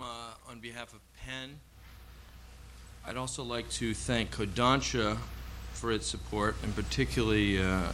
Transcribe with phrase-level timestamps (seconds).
[0.00, 1.58] uh, on behalf of PEN.
[3.04, 5.16] I'd also like to thank Kodansha
[5.72, 7.90] for its support, and particularly uh,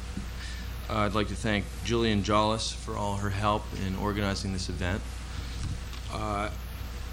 [0.90, 5.00] I'd like to thank Jillian Jollis for all her help in organizing this event.
[6.12, 6.50] Uh,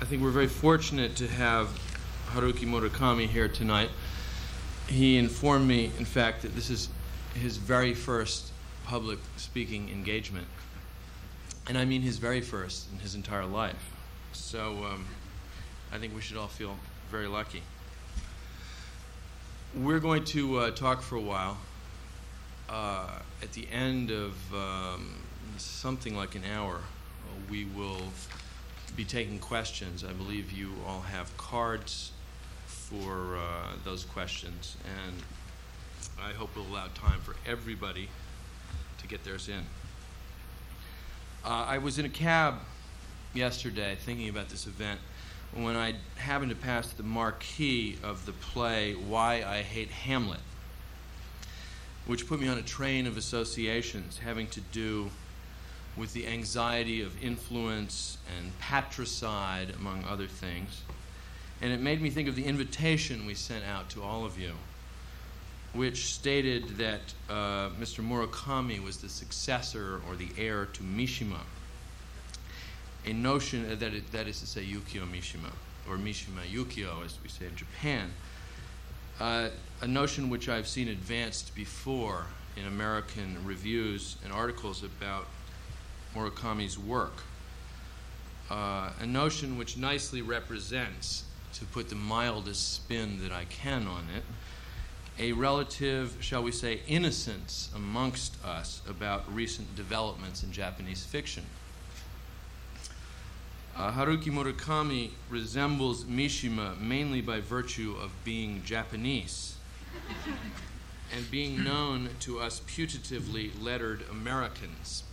[0.01, 1.69] I think we're very fortunate to have
[2.31, 3.89] Haruki Murakami here tonight.
[4.87, 6.89] He informed me, in fact, that this is
[7.33, 8.51] his very first
[8.85, 10.47] public speaking engagement.
[11.67, 13.94] And I mean his very first in his entire life.
[14.35, 15.05] So um,
[15.91, 16.75] I think we should all feel
[17.09, 17.61] very lucky.
[19.75, 21.57] We're going to uh, talk for a while.
[22.69, 25.15] Uh, at the end of um,
[25.57, 26.81] something like an hour,
[27.49, 28.01] we will
[28.95, 30.03] be taking questions.
[30.03, 32.11] I believe you all have cards
[32.67, 35.15] for uh, those questions, and
[36.21, 38.09] I hope we'll allow time for everybody
[38.99, 39.63] to get theirs in.
[41.43, 42.55] Uh, I was in a cab
[43.35, 44.99] yesterday thinking about this event
[45.53, 50.39] when I happened to pass the marquee of the play Why I Hate Hamlet,
[52.05, 55.11] which put me on a train of associations having to do
[55.95, 60.81] with the anxiety of influence and patricide, among other things.
[61.61, 64.51] And it made me think of the invitation we sent out to all of you,
[65.71, 68.05] which stated that uh, Mr.
[68.05, 71.39] Murakami was the successor or the heir to Mishima
[73.05, 75.51] a notion that, it, that is to say Yukio Mishima,
[75.87, 78.11] or Mishima Yukio, as we say in Japan,
[79.19, 79.49] uh,
[79.81, 82.25] a notion which I've seen advanced before
[82.57, 85.27] in American reviews and articles about
[86.15, 87.23] Murakami's work.
[88.49, 94.07] Uh, a notion which nicely represents, to put the mildest spin that I can on
[94.15, 94.23] it,
[95.17, 101.45] a relative, shall we say, innocence amongst us about recent developments in Japanese fiction.
[103.77, 109.57] Uh, Haruki Murakami resembles Mishima mainly by virtue of being Japanese
[111.13, 115.03] and being known to us putatively lettered Americans.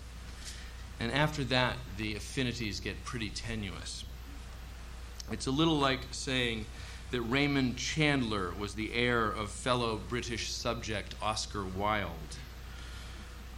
[1.00, 4.04] And after that, the affinities get pretty tenuous.
[5.32, 6.66] It's a little like saying
[7.10, 12.36] that Raymond Chandler was the heir of fellow British subject Oscar Wilde.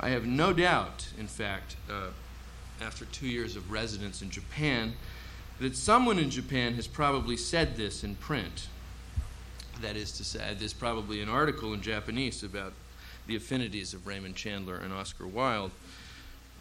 [0.01, 2.09] I have no doubt, in fact, uh,
[2.81, 4.95] after two years of residence in Japan
[5.61, 8.69] that someone in Japan has probably said this in print.
[9.81, 12.73] That is to say, uh, there's probably an article in Japanese about
[13.27, 15.71] the affinities of Raymond Chandler and Oscar Wilde.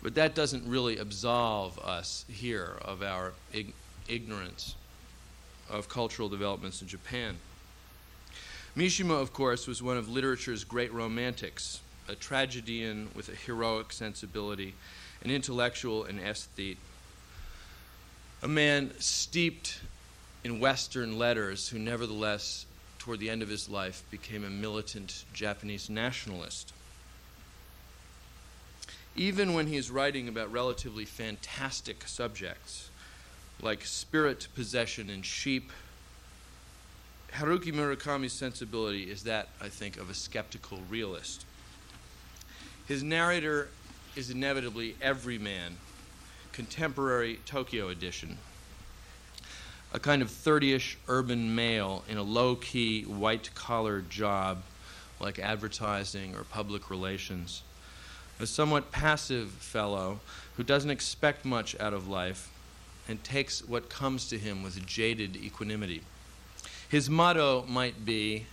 [0.01, 3.73] But that doesn't really absolve us here of our ig-
[4.07, 4.75] ignorance
[5.69, 7.37] of cultural developments in Japan.
[8.75, 14.73] Mishima, of course, was one of literature's great romantics, a tragedian with a heroic sensibility
[15.23, 16.77] an intellectual and aesthete,
[18.41, 19.79] a man steeped
[20.43, 22.65] in Western letters who, nevertheless,
[22.99, 26.73] toward the end of his life, became a militant Japanese nationalist.
[29.15, 32.89] Even when he is writing about relatively fantastic subjects,
[33.61, 35.71] like spirit possession and sheep,
[37.31, 41.45] Haruki Murakami's sensibility is that, I think, of a skeptical realist.
[42.87, 43.69] His narrator
[44.15, 45.77] is inevitably Everyman,
[46.51, 48.37] contemporary Tokyo edition.
[49.91, 54.63] A kind of 30 ish urban male in a low key, white collar job
[55.19, 57.63] like advertising or public relations.
[58.39, 60.19] A somewhat passive fellow
[60.57, 62.51] who doesn't expect much out of life
[63.07, 66.01] and takes what comes to him with jaded equanimity.
[66.89, 68.45] His motto might be,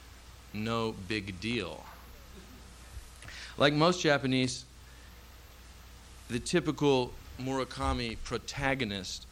[0.52, 1.84] no big deal.
[3.58, 4.64] Like most Japanese,
[6.30, 9.26] the typical Murakami protagonist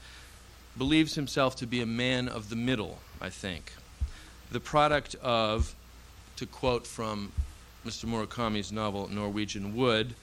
[0.77, 3.73] believes himself to be a man of the middle, I think.
[4.51, 5.75] The product of,
[6.37, 7.33] to quote from
[7.87, 8.07] Mr.
[8.07, 10.15] Murakami's novel Norwegian Wood,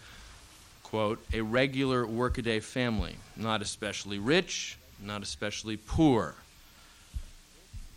[0.84, 6.36] quote, a regular workaday family, not especially rich, not especially poor.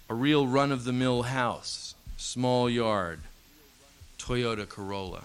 [0.09, 3.21] A real run of the mill house, small yard,
[4.19, 5.25] Toyota Corolla.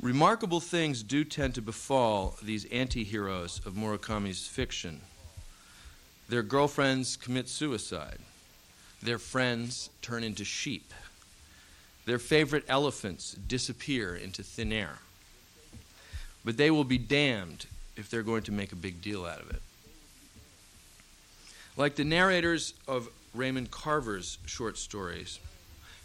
[0.00, 5.02] Remarkable things do tend to befall these anti heroes of Murakami's fiction.
[6.30, 8.18] Their girlfriends commit suicide,
[9.02, 10.94] their friends turn into sheep,
[12.06, 15.00] their favorite elephants disappear into thin air.
[16.46, 17.66] But they will be damned
[17.96, 19.60] if they're going to make a big deal out of it.
[21.76, 25.38] Like the narrators of Raymond Carver's short stories,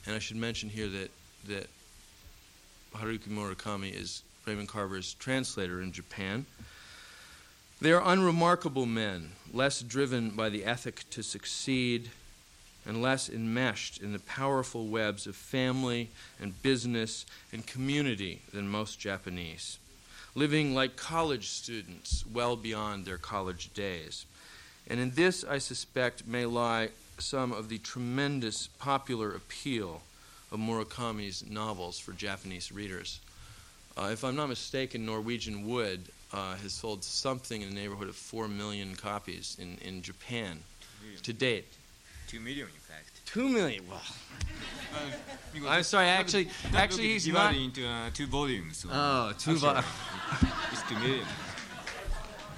[0.06, 1.12] and I should mention here that,
[1.48, 1.68] that
[2.96, 6.46] Haruki Murakami is Raymond Carver's translator in Japan.
[7.82, 12.10] They are unremarkable men, less driven by the ethic to succeed,
[12.86, 16.10] and less enmeshed in the powerful webs of family
[16.40, 19.78] and business and community than most Japanese,
[20.36, 24.26] living like college students well beyond their college days.
[24.88, 30.02] And in this, I suspect, may lie some of the tremendous popular appeal
[30.56, 33.20] of Murakami's novels for Japanese readers.
[33.98, 36.02] Uh, if I'm not mistaken, Norwegian Wood
[36.34, 40.60] uh, has sold something in the neighborhood of 4 million copies in, in Japan
[41.24, 41.66] to date.
[42.28, 43.22] Two million, in fact.
[43.26, 43.84] Two million.
[43.90, 44.02] Well,
[45.64, 46.08] Uh, I'm sorry.
[46.08, 47.66] Actually, that actually, he's divided not.
[47.66, 48.78] into uh, two volumes.
[48.78, 51.26] So Oh, two actually, vo- it's two million.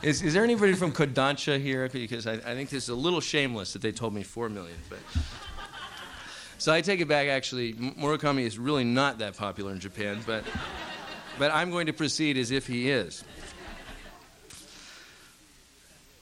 [0.03, 1.89] Is, is there anybody from Kodansha here?
[1.89, 4.77] Because I, I think this is a little shameless that they told me four million.
[4.89, 4.99] But
[6.57, 7.27] so I take it back.
[7.27, 10.19] Actually, Murakami is really not that popular in Japan.
[10.25, 10.43] But
[11.37, 13.23] but I'm going to proceed as if he is.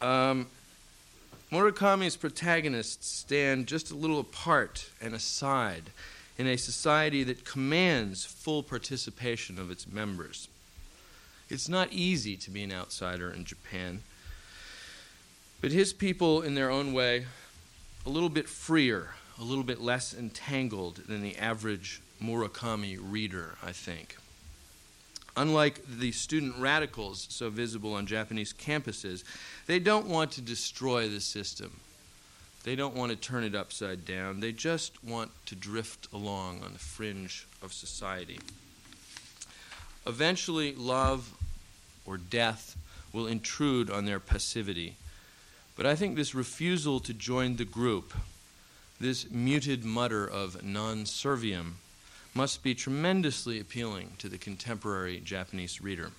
[0.02, 0.48] Um,
[1.52, 5.84] Murakami's protagonists stand just a little apart and aside
[6.38, 10.50] in a society that commands full participation of its members.
[11.50, 14.02] It's not easy to be an outsider in Japan,
[15.62, 17.26] but his people, in their own way,
[18.06, 23.72] a little bit freer, a little bit less entangled than the average Murakami reader, I
[23.72, 24.18] think.
[25.38, 29.24] Unlike the student radicals so visible on Japanese campuses,
[29.68, 31.80] they don't want to destroy the system.
[32.64, 34.40] They don't want to turn it upside down.
[34.40, 38.40] They just want to drift along on the fringe of society.
[40.08, 41.34] Eventually, love
[42.06, 42.78] or death
[43.12, 44.96] will intrude on their passivity.
[45.76, 48.14] But I think this refusal to join the group,
[49.00, 51.74] this muted mutter of non serviam,
[52.34, 56.12] must be tremendously appealing to the contemporary Japanese reader.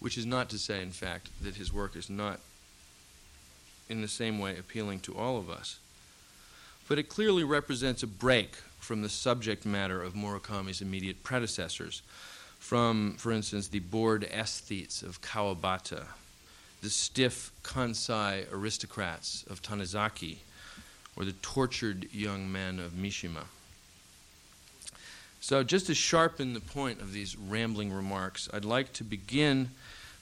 [0.00, 2.40] Which is not to say, in fact, that his work is not
[3.88, 5.78] in the same way appealing to all of us.
[6.88, 12.02] But it clearly represents a break from the subject matter of Murakami's immediate predecessors,
[12.58, 16.04] from, for instance, the bored aesthetes of Kawabata,
[16.80, 20.38] the stiff Kansai aristocrats of Tanizaki,
[21.18, 23.44] or the tortured young men of Mishima.
[25.40, 29.70] So, just to sharpen the point of these rambling remarks, I'd like to begin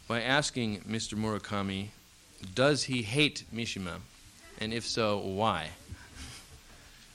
[0.08, 1.14] by asking Mr.
[1.14, 1.88] Murakami
[2.54, 4.00] does he hate Mishima?
[4.60, 5.70] And if so, why?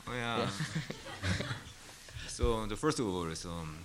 [0.07, 0.47] Oh, yeah.
[2.27, 3.77] so the first of all is um,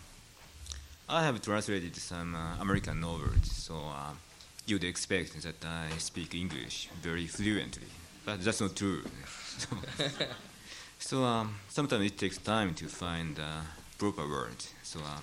[1.09, 4.13] I have translated some uh, American novels, so uh,
[4.67, 7.87] you'd expect that I speak English very fluently,
[8.27, 9.03] but that's not true.
[9.57, 9.69] so
[10.99, 13.63] so um, sometimes it takes time to find uh,
[13.97, 14.75] proper words.
[14.83, 15.21] So uh,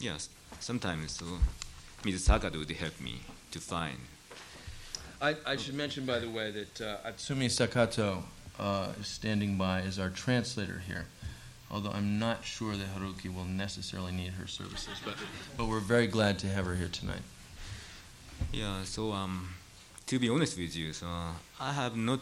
[0.00, 0.30] yes,
[0.60, 1.26] sometimes so
[2.04, 2.26] Ms.
[2.26, 3.98] Sakado would help me to find.
[5.20, 8.22] I, I should mention, by the way, that uh, Atsumi Sakato
[8.58, 11.06] uh, is standing by as our translator here.
[11.70, 15.14] Although I'm not sure that Haruki will necessarily need her services, but,
[15.56, 17.22] but we're very glad to have her here tonight.
[18.52, 19.54] Yeah, so um,
[20.12, 21.06] to be honest with you, so
[21.58, 22.20] I have not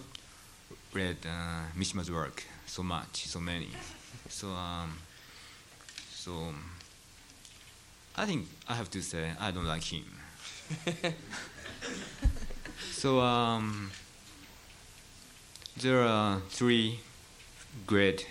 [0.92, 3.66] read uh, Mishima's work so much, so many.
[4.28, 4.96] So um,
[6.12, 6.54] so
[8.16, 10.04] I think I have to say I don't like him.
[12.92, 13.90] so um,
[15.76, 17.00] there are three
[17.88, 18.24] great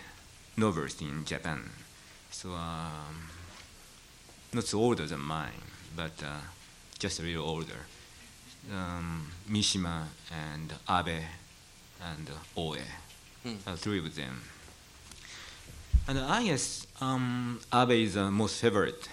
[0.55, 1.69] novels in Japan.
[2.31, 3.27] So um,
[4.53, 5.63] not so older than mine,
[5.97, 6.47] but uh,
[6.97, 7.81] just a little older.
[8.71, 11.23] Um, Mishima and Abe
[12.03, 12.75] and Oe,
[13.43, 13.55] Hmm.
[13.65, 14.41] uh, three of them.
[16.07, 19.09] And I guess um, Abe is the most favorite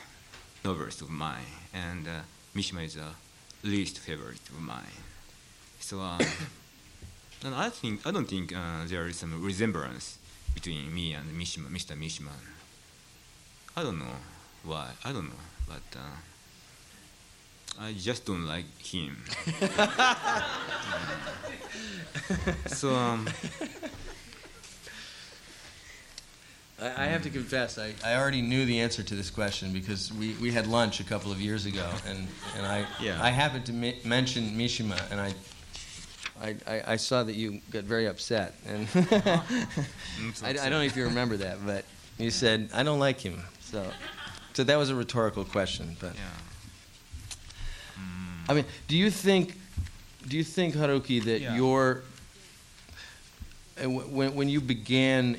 [0.65, 2.21] novelist of mine, and uh,
[2.55, 3.15] Mishima is the
[3.63, 4.99] least favorite of mine.
[5.81, 6.21] So, um,
[7.45, 10.19] and I think I don't think uh, there is some resemblance
[10.55, 11.97] between me and Mishima, Mr.
[11.97, 12.33] Mishima.
[13.77, 14.17] I don't know
[14.65, 14.91] why.
[15.05, 15.99] I don't know, but.
[15.99, 16.17] Uh,
[17.79, 19.19] I just don't like him.
[22.67, 23.29] so um,
[26.81, 30.13] I, I have to confess, I, I already knew the answer to this question because
[30.13, 33.23] we, we had lunch a couple of years ago, and, and I, Yeah.
[33.23, 35.35] I happened to mi- mention Mishima, and I,
[36.41, 38.55] I, I, I saw that you got very upset.
[38.67, 41.85] And I, I don't know if you remember that, but
[42.19, 43.43] you said, I don't like him.
[43.61, 43.87] So,
[44.55, 45.97] so that was a rhetorical question.
[46.01, 46.21] But yeah.
[48.49, 49.55] I mean, do you think,
[50.29, 51.57] do you think Haruki that Yeah.
[51.57, 52.03] your,
[53.85, 55.37] when when you began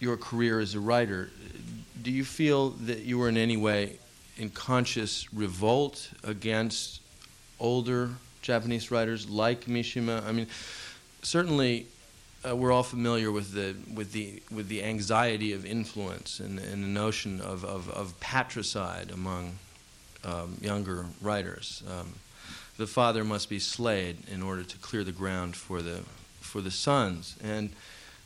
[0.00, 1.30] your career as a writer,
[2.02, 3.98] do you feel that you were in any way
[4.38, 7.00] in conscious revolt against
[7.58, 8.10] older
[8.42, 10.24] Japanese writers like Mishima?
[10.26, 10.46] I mean,
[11.22, 11.86] certainly
[12.48, 16.82] uh, we're all familiar with the with the with the anxiety of influence and, and
[16.82, 19.58] the notion of, of, of patricide among
[20.24, 21.82] um, younger writers.
[21.88, 22.14] Um,
[22.76, 26.00] the father must be slayed in order to clear the ground for the
[26.40, 27.36] for the sons.
[27.42, 27.70] And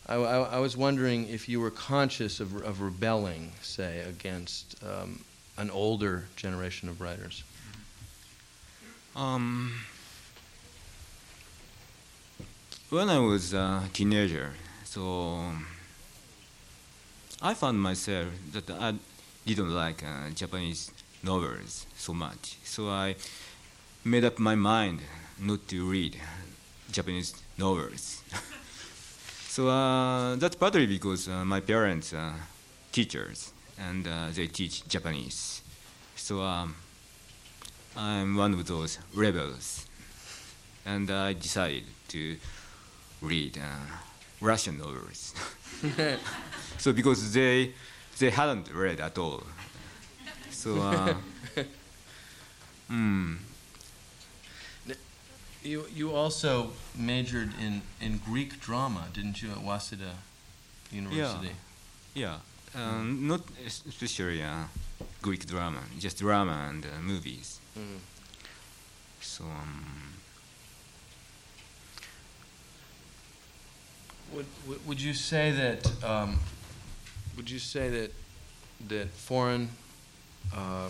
[0.07, 5.25] I, I, I was wondering if you were conscious of, of rebelling, say, against um,
[5.59, 7.43] an older generation of writers.
[9.17, 9.73] Um,
[12.91, 14.53] when I was a teenager,
[14.85, 15.51] so
[17.41, 18.95] I found myself that I
[19.47, 20.91] didn't like uh, Japanese
[21.25, 22.59] novels so much.
[22.64, 23.16] So I
[24.04, 25.00] made up my mind
[25.40, 26.21] not to read
[26.90, 28.23] Japanese novels.
[29.49, 32.35] so uh, that's partly because uh, my parents are
[32.93, 35.62] teachers and uh, they teach Japanese.
[36.16, 36.76] So um,
[37.97, 39.87] I'm one of those rebels.
[40.87, 42.37] And I decided to
[43.23, 43.97] read uh,
[44.40, 45.35] Russian novels.
[46.78, 47.73] so because they
[48.19, 49.43] they hadn't read at all.
[50.64, 51.14] So uh,
[52.90, 53.37] mm,
[55.62, 60.12] You you also majored in, in Greek drama, didn't you, at Waseda
[60.90, 61.52] University?
[62.14, 62.37] yeah,
[62.75, 64.64] um, not especially uh,
[65.23, 67.61] Greek drama, just drama and uh, movies.
[67.78, 67.99] Mm.
[69.21, 69.85] So um,
[74.33, 76.38] Would, would- would you say that um,
[77.37, 78.11] would you say that
[78.88, 79.68] that foreign
[80.55, 80.89] uh,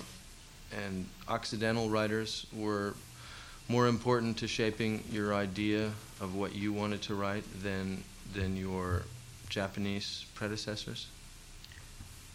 [0.72, 2.94] and Occidental writers were
[3.68, 9.02] more important to shaping your idea of what you wanted to write than than your
[9.48, 11.06] Japanese predecessors?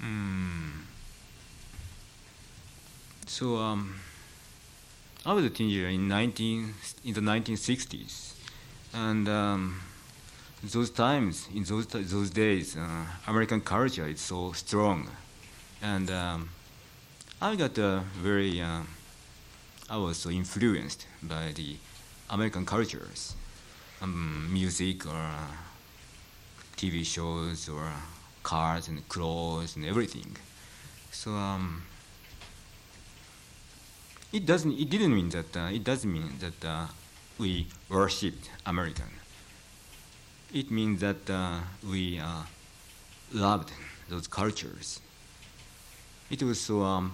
[0.02, 0.72] mm,
[3.28, 3.96] so um,
[5.26, 6.74] I was a teenager in 19
[7.04, 8.34] in the 1960s,
[8.94, 9.82] and um,
[10.64, 15.10] those times in those those days, uh, American culture is so strong,
[15.82, 16.50] and um,
[17.41, 18.81] I got a very uh,
[19.89, 21.77] I was influenced by the
[22.29, 23.34] American cultures,
[24.01, 25.48] um, music or uh,
[26.75, 27.93] TV shows or
[28.43, 30.36] cars and clothes and everything.
[31.12, 31.84] So um,
[34.34, 34.77] it doesn't.
[34.77, 35.55] It didn't mean that.
[35.55, 36.88] Uh, it doesn't mean that uh,
[37.38, 39.12] we worshipped American.
[40.53, 42.43] It means that uh, we uh,
[43.31, 43.72] loved
[44.10, 45.00] those cultures.
[46.29, 47.13] It was so um,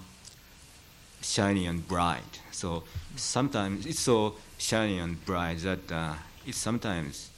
[1.22, 2.40] shiny and bright.
[2.52, 2.84] So
[3.16, 6.14] sometimes it's so shiny and bright that uh,
[6.46, 7.30] it sometimes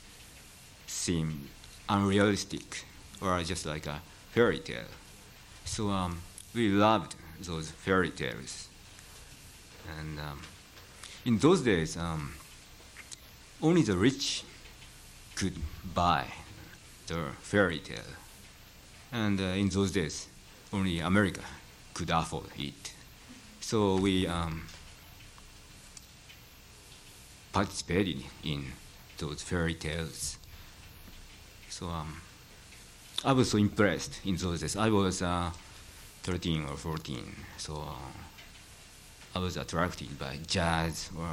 [0.87, 1.49] seems
[1.89, 2.85] unrealistic
[3.21, 4.01] or just like a
[4.33, 4.91] fairy tale.
[5.65, 6.21] So um,
[6.55, 8.69] we loved those fairy tales.
[9.99, 10.41] And um,
[11.25, 12.35] in those days, um,
[13.63, 14.45] only the rich
[15.35, 15.57] could
[15.95, 16.25] buy
[17.07, 18.13] the fairy tale.
[19.13, 20.29] And uh, in those days,
[20.73, 21.41] only America
[21.95, 22.93] could afford it.
[23.69, 24.63] So we um,
[27.53, 28.73] participated in
[29.19, 30.39] those fairy tales.
[31.69, 32.23] So um,
[33.23, 34.75] I was so impressed in those days.
[34.75, 35.51] I was uh,
[36.23, 41.29] 13 or 14, so uh, I was attracted by jazz or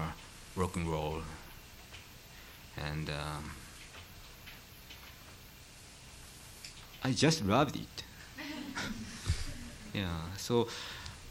[0.58, 1.22] rock and roll.
[2.76, 3.52] And um,
[7.02, 8.04] I just loved it.
[9.94, 10.68] yeah, so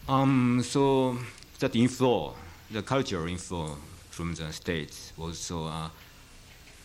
[0.08, 1.18] um, so
[1.60, 2.34] that inflow,
[2.70, 3.76] the cultural inflow
[4.10, 5.88] from the states was so uh,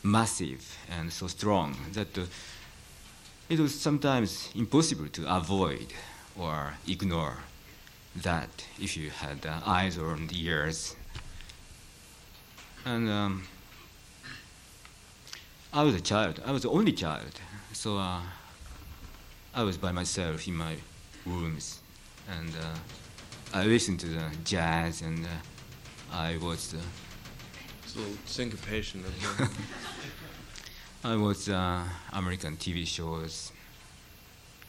[0.03, 2.23] massive and so strong that uh,
[3.49, 5.87] it was sometimes impossible to avoid
[6.37, 7.37] or ignore
[8.15, 8.49] that
[8.79, 10.95] if you had uh, eyes or ears.
[12.85, 13.47] And um,
[15.73, 16.41] I was a child.
[16.45, 17.39] I was the only child,
[17.73, 18.21] so uh,
[19.53, 20.77] I was by myself in my
[21.25, 21.79] rooms,
[22.27, 22.77] and uh,
[23.51, 26.75] I listened to the jazz, and uh, I watched.
[26.75, 26.77] Uh,
[27.95, 29.03] little syncopation
[31.03, 31.81] I watch uh,
[32.13, 33.51] American TV shows,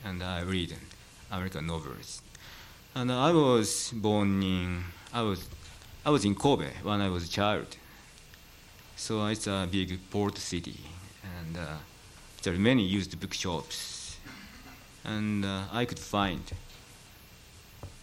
[0.02, 0.75] and I read
[1.30, 2.22] American novels.
[2.94, 5.46] And I was born in I was
[6.06, 7.76] I was in Kobe when I was a child.
[8.96, 10.80] So it's a big port city,
[11.38, 11.76] and uh,
[12.42, 14.16] there are many used bookshops,
[15.04, 16.40] and uh, I could find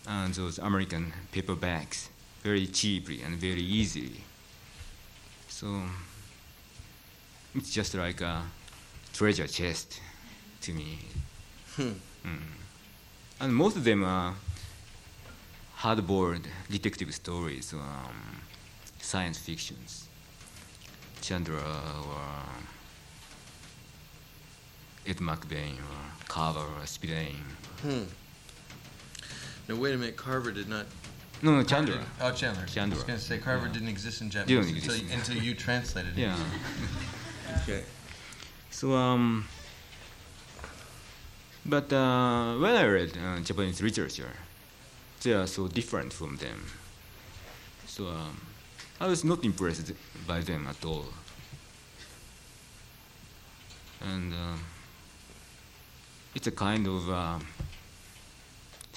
[0.08, 2.08] uh, those American paperbacks
[2.44, 4.24] very cheaply and very easily.
[5.50, 5.82] So
[7.56, 8.44] it's just like a
[9.14, 10.00] treasure chest
[10.62, 11.00] to me.
[11.76, 11.92] Hmm.
[12.26, 12.40] Mm.
[13.40, 14.34] And most of them are
[15.76, 18.42] hard-boiled detective stories, um,
[19.00, 20.08] science fictions,
[21.22, 22.22] Chandra or
[25.06, 27.44] Ed McBain or Carver or Spillane.
[27.82, 28.04] Hmm.
[29.67, 30.15] Now wait a minute.
[30.15, 30.86] Carver did not.
[31.41, 32.00] No, no, Chandra.
[32.21, 32.65] Oh, Chandler.
[32.65, 32.95] Chandra.
[32.95, 33.74] I was going to say Carver Yeah.
[33.74, 35.13] didn't exist in Didn't Japanese until, exist.
[35.29, 36.21] until you translated it.
[36.21, 36.38] Yeah.
[37.63, 37.83] Okay.
[38.71, 39.47] So um,
[41.65, 44.31] but uh, when I read uh, Japanese literature,
[45.24, 46.65] they are so different from them.
[47.86, 48.39] So um,
[49.01, 49.91] I was not impressed
[50.27, 51.05] by them at all.
[54.01, 54.59] And um,
[56.36, 57.45] it's a kind of um,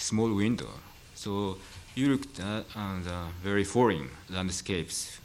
[0.00, 0.68] small window.
[1.14, 1.58] So
[1.94, 5.18] you looked at the very foreign landscapes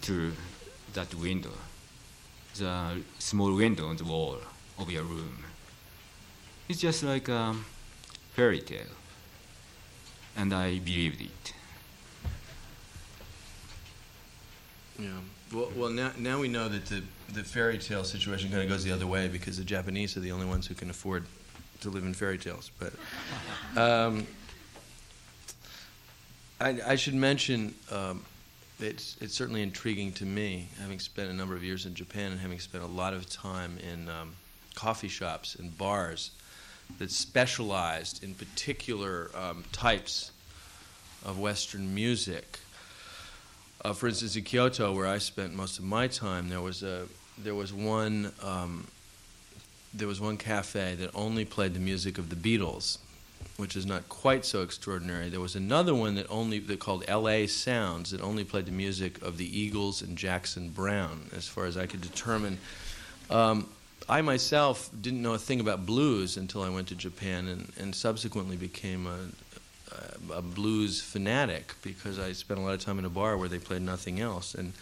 [0.00, 0.32] through
[0.94, 1.52] that window
[2.58, 4.38] the small window on the wall
[4.78, 5.44] of your room.
[6.68, 7.54] It's just like a
[8.34, 8.94] fairy tale.
[10.36, 11.52] And I believed it.
[14.98, 15.08] Yeah.
[15.52, 18.84] Well, well now, now we know that the, the fairy tale situation kind of goes
[18.84, 21.24] the other way because the Japanese are the only ones who can afford
[21.80, 22.70] to live in fairy tales.
[22.78, 22.92] But
[23.80, 24.26] um,
[26.60, 28.24] I, I should mention um,
[28.80, 32.40] it's, it's certainly intriguing to me, having spent a number of years in Japan and
[32.40, 34.34] having spent a lot of time in um,
[34.74, 36.30] coffee shops and bars
[36.98, 40.30] that specialized in particular um, types
[41.24, 42.58] of Western music.
[43.84, 47.06] Uh, for instance, in Kyoto, where I spent most of my time, there was a
[47.38, 48.86] there was one um,
[49.96, 52.98] there was one cafe that only played the music of the Beatles,
[53.56, 55.28] which is not quite so extraordinary.
[55.28, 57.46] There was another one that only that called L.A.
[57.46, 61.76] Sounds that only played the music of the Eagles and Jackson Browne, as far as
[61.76, 62.58] I could determine.
[63.30, 63.68] Um,
[64.08, 67.94] I myself didn't know a thing about blues until I went to Japan, and, and
[67.94, 73.10] subsequently became a, a blues fanatic because I spent a lot of time in a
[73.10, 74.74] bar where they played nothing else, and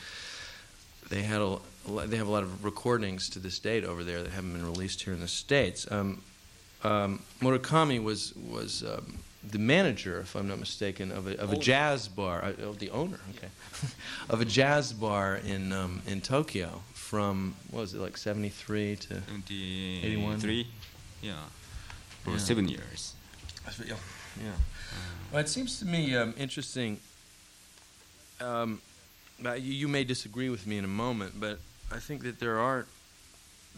[1.08, 4.32] they had a they have a lot of recordings to this date over there that
[4.32, 5.90] haven't been released here in the states.
[5.90, 6.22] Um,
[6.82, 9.18] um, Murakami was was um,
[9.50, 12.42] the manager, if I'm not mistaken, of a, of a jazz bar.
[12.42, 13.48] Uh, oh, the owner, okay,
[14.30, 19.14] of a jazz bar in um, in Tokyo from what was it like '73 to
[19.38, 20.40] 81?
[20.40, 20.66] 23?
[21.22, 21.34] Yeah.
[22.22, 22.36] For Yeah.
[22.38, 23.14] seven years.
[23.86, 23.96] Yeah.
[24.42, 24.50] yeah.
[25.32, 26.98] Well, it seems to me um, interesting.
[28.40, 28.80] Um,
[29.44, 31.58] uh, you, you may disagree with me in a moment, but
[31.94, 32.86] I think that there are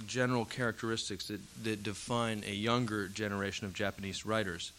[0.07, 4.73] general characteristics that, that define a younger generation of Japanese writers.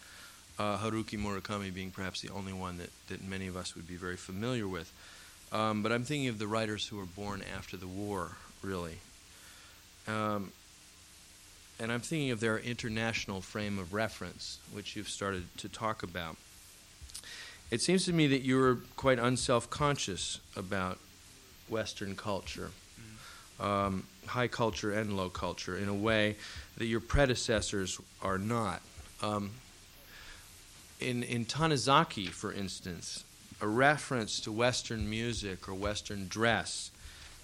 [0.57, 3.95] Uh, Haruki Murakami being perhaps the only one that, that many of us would be
[3.95, 4.91] very familiar with.
[5.51, 8.31] Um, but I'm thinking of the writers who were born after the war,
[8.63, 8.97] really.
[10.07, 10.51] Um,
[11.79, 16.37] and I'm thinking of their international frame of reference, which you've started to talk about.
[17.69, 20.97] It seems to me that you were quite unself conscious about
[21.69, 22.71] Western culture,
[23.59, 26.35] um, high culture and low culture, in a way
[26.77, 28.81] that your predecessors are not.
[29.21, 29.51] Um,
[30.99, 33.23] in, in Tanizaki, for instance,
[33.61, 36.91] a reference to Western music or Western dress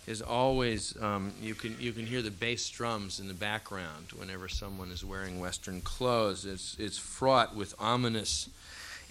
[0.05, 4.49] is always um, you can you can hear the bass drums in the background whenever
[4.49, 6.45] someone is wearing Western clothes.
[6.45, 8.49] It's it's fraught with ominous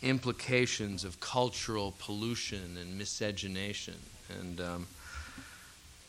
[0.03, 3.95] implications of cultural pollution and miscegenation.
[4.39, 4.87] And um,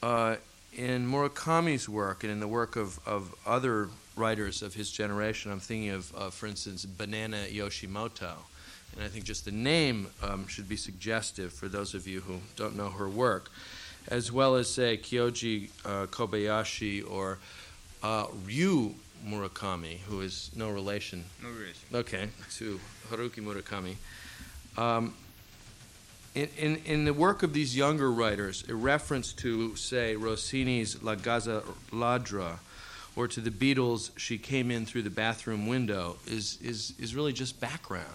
[0.01, 0.35] uh,
[0.75, 5.59] in Murakami's work and in the work of, of other writers of his generation, I'm
[5.59, 8.33] thinking of, uh, for instance, Banana Yoshimoto.
[8.95, 12.39] And I think just the name um, should be suggestive for those of you who
[12.55, 13.51] don't know her work,
[14.07, 17.39] as well as, say, Kyoji uh, Kobayashi or
[18.03, 18.93] uh, Ryu
[19.27, 21.87] Murakami, who is no relation No relation.
[21.93, 23.95] Okay, to Haruki Murakami.
[24.77, 25.13] Um,
[26.35, 31.15] in, in, in the work of these younger writers, a reference to, say, Rossini's La
[31.15, 32.59] Gazza Ladra
[33.15, 37.33] or to the Beatles' She Came In Through the Bathroom Window is, is, is really
[37.33, 38.07] just background.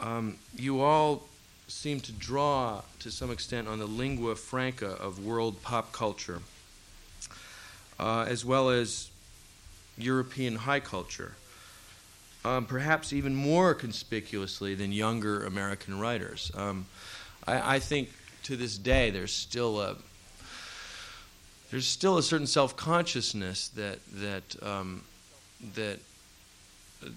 [0.00, 1.24] Um, you all
[1.66, 6.40] seem to draw, to some extent, on the lingua franca of world pop culture,
[7.98, 9.10] uh, as well as
[9.98, 11.34] European high culture,
[12.44, 16.50] um, perhaps even more conspicuously than younger American writers.
[16.54, 16.86] Um,
[17.46, 18.10] I, I think
[18.44, 19.96] to this day there's still a
[21.70, 25.02] there's still a certain self-consciousness that that um,
[25.74, 25.98] that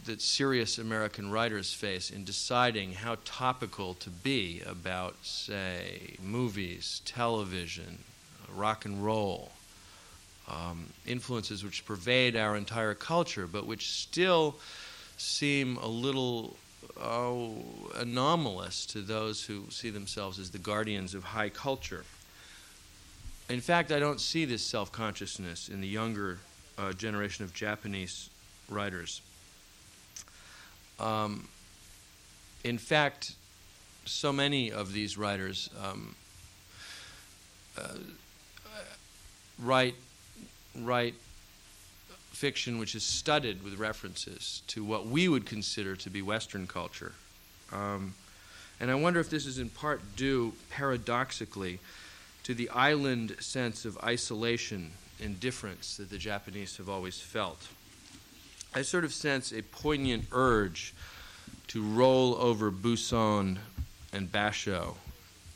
[0.05, 7.99] that serious American writers face in deciding how topical to be about, say, movies, television,
[8.55, 9.51] rock and roll,
[10.47, 14.55] um, influences which pervade our entire culture, but which still
[15.17, 16.55] seem a little
[17.01, 17.63] oh,
[17.95, 22.03] anomalous to those who see themselves as the guardians of high culture.
[23.49, 26.39] In fact, I don't see this self consciousness in the younger
[26.77, 28.29] uh, generation of Japanese
[28.69, 29.21] writers.
[30.99, 31.47] Um,
[32.63, 33.35] in fact,
[34.05, 36.15] so many of these writers um,
[37.77, 37.97] uh,
[39.59, 39.95] write
[40.79, 41.15] write
[42.35, 47.13] fiction which is studded with references to what we would consider to be Western culture.
[47.71, 48.13] Um,
[48.79, 51.79] and I wonder if this is in part due, paradoxically,
[52.43, 54.91] to the island sense of isolation
[55.23, 57.67] and difference that the Japanese have always felt.
[58.73, 60.93] I sort of sense a poignant urge
[61.67, 63.59] to roll over Buson
[64.11, 64.95] and Basho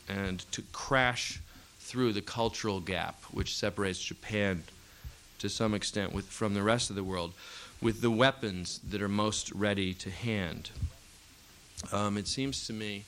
[0.08, 1.40] and to crash
[1.78, 4.64] through the cultural gap which separates Japan
[5.40, 7.32] to some extent with, from the rest of the world
[7.82, 10.70] with the weapons that are most ready to hand.
[11.92, 13.04] Um, it seems to me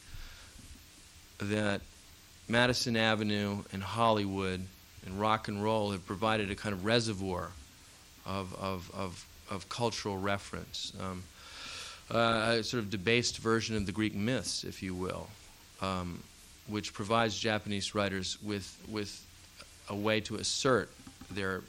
[1.38, 1.82] that
[2.48, 4.64] Madison Avenue and Hollywood
[5.04, 7.50] and rock and roll have provided a kind of reservoir
[8.24, 11.22] of, of, of, of cultural reference, um,
[12.10, 15.28] uh, a sort of debased version of the Greek myths, if you will,
[15.80, 16.22] um,
[16.66, 19.26] which provides Japanese writers with, with
[19.88, 20.90] a way to assert
[21.30, 21.62] their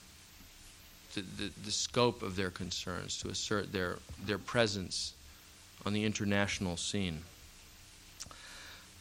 [1.13, 5.13] the, the, the, scope of their concerns, to assert their, their presence
[5.86, 7.19] on the international scene.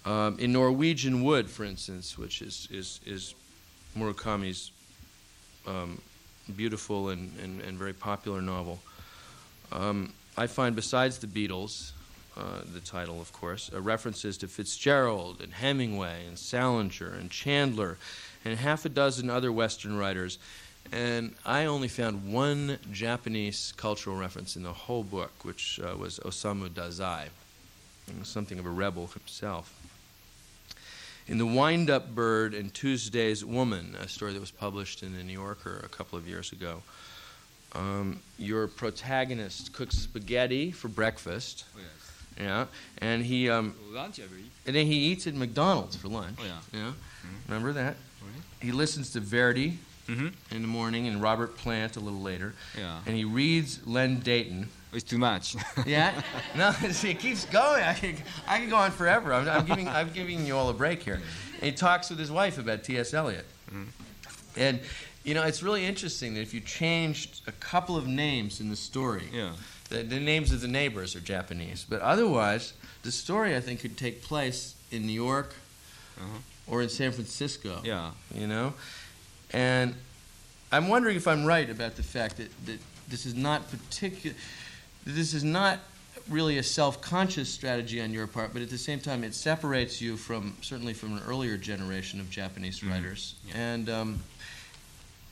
[0.04, 3.34] Um, in Norwegian Wood, for instance, which is, is, is
[3.96, 4.72] Murakami's
[5.66, 6.00] um,
[6.56, 8.80] beautiful and, and, and, very popular novel,
[9.70, 11.92] um, I find besides the Beatles,
[12.36, 17.98] uh, the title, of course, uh, references to Fitzgerald and Hemingway and Salinger and Chandler
[18.44, 20.38] and half a dozen other Western writers
[20.90, 26.18] and I only found one Japanese cultural reference in the whole book, which uh, was
[26.20, 27.28] Osamu Dazai,
[28.24, 29.78] something of a rebel himself.
[31.28, 35.22] In The Wind Up Bird and Tuesday's Woman, a story that was published in the
[35.22, 36.82] New Yorker a couple of years ago,
[37.74, 41.64] um, your protagonist cooks spaghetti for breakfast.
[41.74, 42.12] Oh, yes.
[42.40, 42.66] Yeah,
[42.98, 44.44] and he um, lunch every.
[44.66, 46.38] And then he eats at McDonald's for lunch.
[46.40, 46.58] Oh yeah.
[46.72, 47.52] Yeah, mm-hmm.
[47.52, 47.96] remember that?
[48.60, 49.78] He listens to Verdi,
[50.12, 50.54] mm-hmm.
[50.54, 52.54] in the morning and Robert Plant a little later.
[52.78, 53.00] Yeah.
[53.06, 54.68] And he reads Len Deighton.
[54.92, 55.56] It's too much.
[55.86, 56.20] yeah.
[56.56, 57.82] No, see, it keeps going.
[57.82, 59.32] I can, I can go on forever.
[59.32, 61.14] I'm, I'm, giving, I'm giving you all a break here.
[61.14, 63.14] And he talks with his wife about T.S.
[63.14, 63.46] Eliot.
[63.70, 63.84] Mm-hmm.
[64.56, 64.80] And,
[65.24, 68.76] you know, it's really interesting that if you changed a couple of names in the
[68.76, 69.52] story, yeah.
[69.88, 71.86] the, the names of the neighbors are Japanese.
[71.88, 75.54] But otherwise, the story, I think, could take place in New York
[76.18, 76.38] uh-huh.
[76.66, 77.80] or in San Francisco.
[77.82, 78.10] Yeah.
[78.34, 78.74] You know?
[79.52, 79.94] And
[80.70, 84.34] I'm wondering if I'm right about the fact that, that this is not particular,
[85.04, 85.78] this is not
[86.28, 90.16] really a self-conscious strategy on your part, but at the same time, it separates you
[90.16, 92.90] from certainly from an earlier generation of Japanese mm-hmm.
[92.90, 93.34] writers.
[93.48, 93.54] Yeah.
[93.56, 94.20] And um,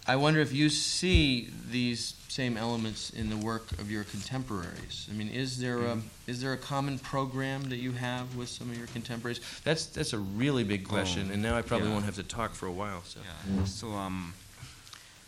[0.06, 5.06] I wonder if you see these same elements in the work of your contemporaries.
[5.10, 8.70] I mean, is there a, is there a common program that you have with some
[8.70, 9.40] of your contemporaries?
[9.62, 11.94] That's that's a really big question, Oh, and now I probably yeah.
[11.94, 13.02] won't have to talk for a while.
[13.04, 13.20] So.
[13.20, 13.64] Yeah.
[13.64, 14.34] So um,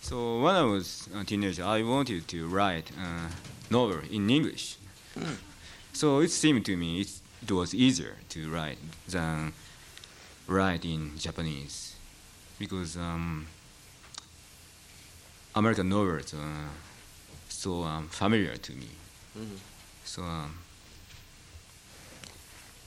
[0.01, 3.31] so when I was a teenager, I wanted to write a
[3.73, 4.77] novel in English.
[5.93, 7.11] So it seemed to me it,
[7.43, 9.53] it was easier to write than
[10.49, 11.95] write in Japanese,
[12.59, 13.47] because um,
[15.55, 16.69] American novels are
[17.49, 18.89] so um, familiar to me.
[19.39, 19.59] Mhm.
[20.05, 20.59] So um,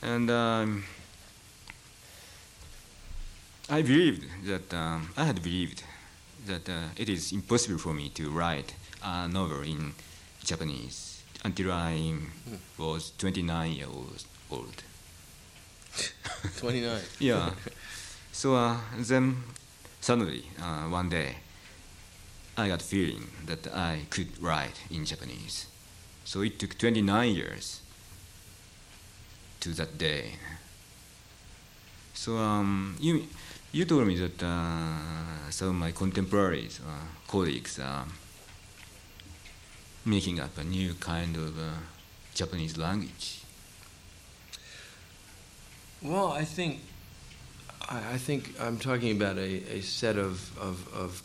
[0.02, 0.84] and um,
[3.70, 5.84] I believed that um, I had believed
[6.46, 8.74] that uh, it is impossible for me to write
[9.04, 9.94] a novel in
[10.44, 12.14] Japanese until I
[12.78, 14.84] was 29 years old.
[16.60, 17.02] 29.
[17.20, 17.52] Yeah.
[18.32, 19.38] so uh, then
[20.02, 21.38] suddenly uh, one day
[22.58, 25.68] I got feeling that I could write in Japanese.
[26.24, 27.82] So it took 29 years
[29.60, 30.36] to that day.
[32.14, 33.28] So um, you
[33.72, 38.06] you told me that uh, some of my contemporaries, uh, colleagues, are
[40.06, 41.72] making up a new kind of uh,
[42.34, 43.42] Japanese language.
[46.02, 46.80] Well, I think
[47.90, 51.22] I, I think I'm talking about a, a set of, of, of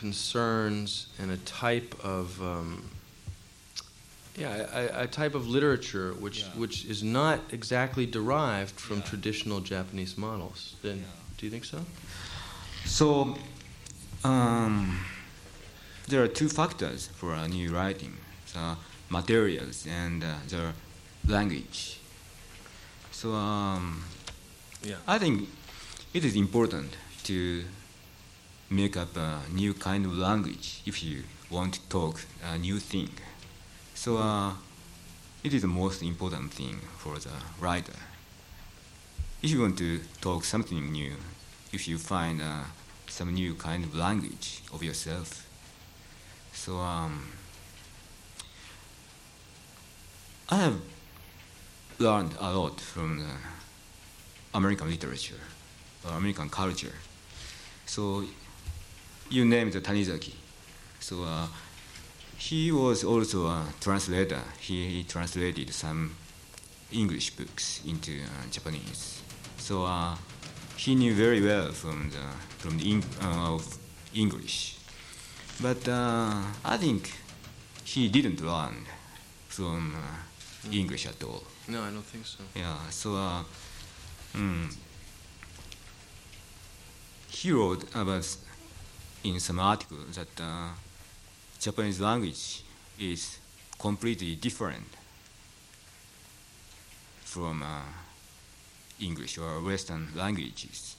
[0.00, 2.82] concerns and a type of um,
[4.36, 6.60] yeah a, a type of literature which Yeah.
[6.60, 9.10] which is not exactly derived from Yeah.
[9.10, 10.74] traditional Japanese models.
[10.82, 11.04] Then, Yeah.
[11.36, 11.78] do you think so?
[12.86, 13.36] So,
[14.24, 15.00] um,
[16.08, 18.16] there are two factors for a new writing:
[18.54, 18.76] the
[19.10, 20.72] materials and uh, the
[21.32, 21.98] language.
[23.12, 24.02] So um,
[24.82, 24.96] Yeah.
[25.14, 25.48] I think
[26.14, 26.90] it is important
[27.24, 27.34] to
[28.70, 32.20] make up a new kind of language if you want to talk
[32.52, 33.10] a new thing.
[33.94, 34.52] So uh,
[35.42, 37.30] it is the most important thing for the
[37.60, 37.98] writer.
[39.42, 41.16] If you want to talk something new,
[41.72, 42.64] if you find uh,
[43.08, 45.46] some new kind of language of yourself,
[46.52, 47.28] so um,
[50.48, 50.80] I have
[51.98, 53.26] learned a lot from
[54.54, 55.40] American literature
[56.08, 56.94] American culture.
[57.86, 58.24] So
[59.30, 60.34] you named Tanizaki.
[60.98, 61.46] So uh,
[62.36, 64.40] he was also a translator.
[64.60, 66.14] He, he translated some
[66.92, 69.22] English books into uh, Japanese.
[69.58, 70.16] So uh,
[70.76, 72.24] he knew very well from the
[72.58, 73.78] from the uh, of
[74.14, 74.76] English.
[75.60, 77.12] But uh, I think
[77.84, 78.86] he didn't learn
[79.48, 81.42] from uh, English at all.
[81.68, 82.42] No, I don't think so.
[82.54, 83.42] Yeah, so uh,
[84.34, 84.74] mm,
[87.28, 88.26] he wrote about
[89.22, 90.68] in some article that uh,
[91.58, 92.62] Japanese language
[92.98, 93.38] is
[93.78, 94.86] completely different
[97.24, 97.82] from uh,
[99.00, 100.96] English or Western languages,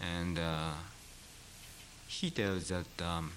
[0.00, 0.72] and uh,
[2.06, 3.32] he tells that um,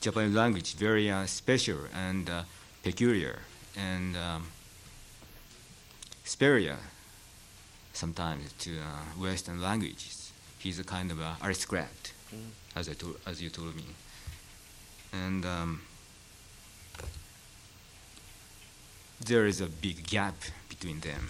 [0.00, 2.42] Japanese language very uh, special and uh,
[2.82, 3.40] peculiar
[3.76, 4.46] and um,
[6.24, 6.76] superior
[7.92, 10.32] sometimes to uh, Western languages.
[10.58, 12.12] He's a kind of aristocrat.
[12.74, 13.84] As I told, as you told me,
[15.12, 15.82] and um,
[19.24, 20.34] there is a big gap
[20.68, 21.28] between them.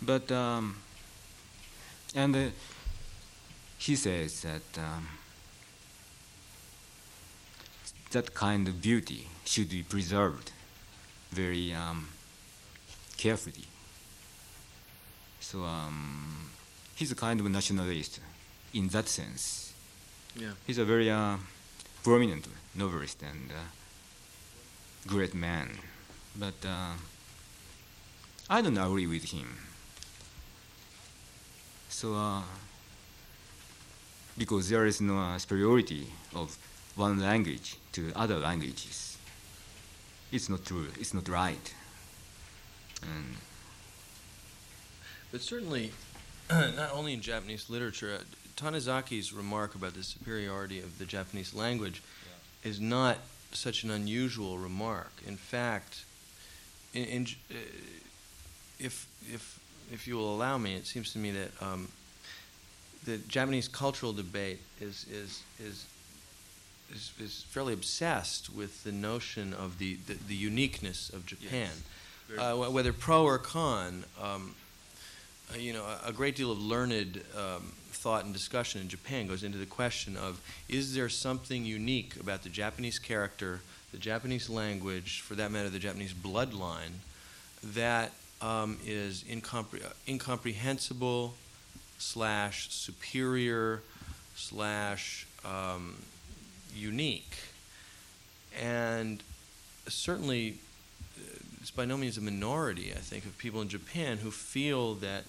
[0.00, 0.76] But um,
[2.14, 2.44] and uh,
[3.78, 5.08] he says that um,
[8.10, 10.52] that kind of beauty should be preserved
[11.30, 12.08] very um,
[13.16, 13.66] carefully.
[15.40, 16.51] So um,
[17.02, 18.20] he's a kind of nationalist
[18.72, 19.72] in that sense.
[20.36, 20.52] Yeah.
[20.68, 21.36] He's a very uh,
[22.04, 23.64] prominent novelist and uh,
[25.08, 25.68] great man,
[26.38, 26.92] but uh,
[28.48, 29.48] I don't agree with him.
[31.88, 32.42] So, uh,
[34.38, 36.56] because there is no uh, superiority of
[36.94, 39.18] one language to other languages,
[40.30, 40.86] it's not true.
[41.00, 41.74] It's not right.
[43.02, 43.34] And
[45.32, 45.90] But certainly,
[46.76, 48.18] not only in Japanese literature,
[48.56, 52.02] Tanizaki's remark about the superiority of the Japanese language
[52.62, 53.18] is not
[53.52, 55.12] such an unusual remark.
[55.26, 56.04] In fact,
[56.94, 57.54] in, in, uh,
[58.78, 59.60] if, if,
[59.92, 61.88] if you will allow me, it seems to me that um,
[63.04, 65.86] the Japanese cultural debate is, is, is,
[66.94, 71.70] is, is fairly obsessed with the notion of the, the, the uniqueness of Japan.
[72.38, 74.54] Uh, whether pro or con, um,
[75.52, 79.26] uh, you know, a, a great deal of learned um, thought and discussion in Japan
[79.26, 83.60] goes into the question of is there something unique about the Japanese character,
[83.92, 86.92] the Japanese language, for that matter, the Japanese bloodline,
[87.62, 91.34] that um, is incompre- incomprehensible
[91.98, 93.82] slash superior
[94.34, 95.94] slash um,
[96.74, 97.36] unique,
[98.60, 99.22] and
[99.86, 100.58] certainly
[101.62, 105.22] it's by no means a minority, I think, of people in Japan who feel that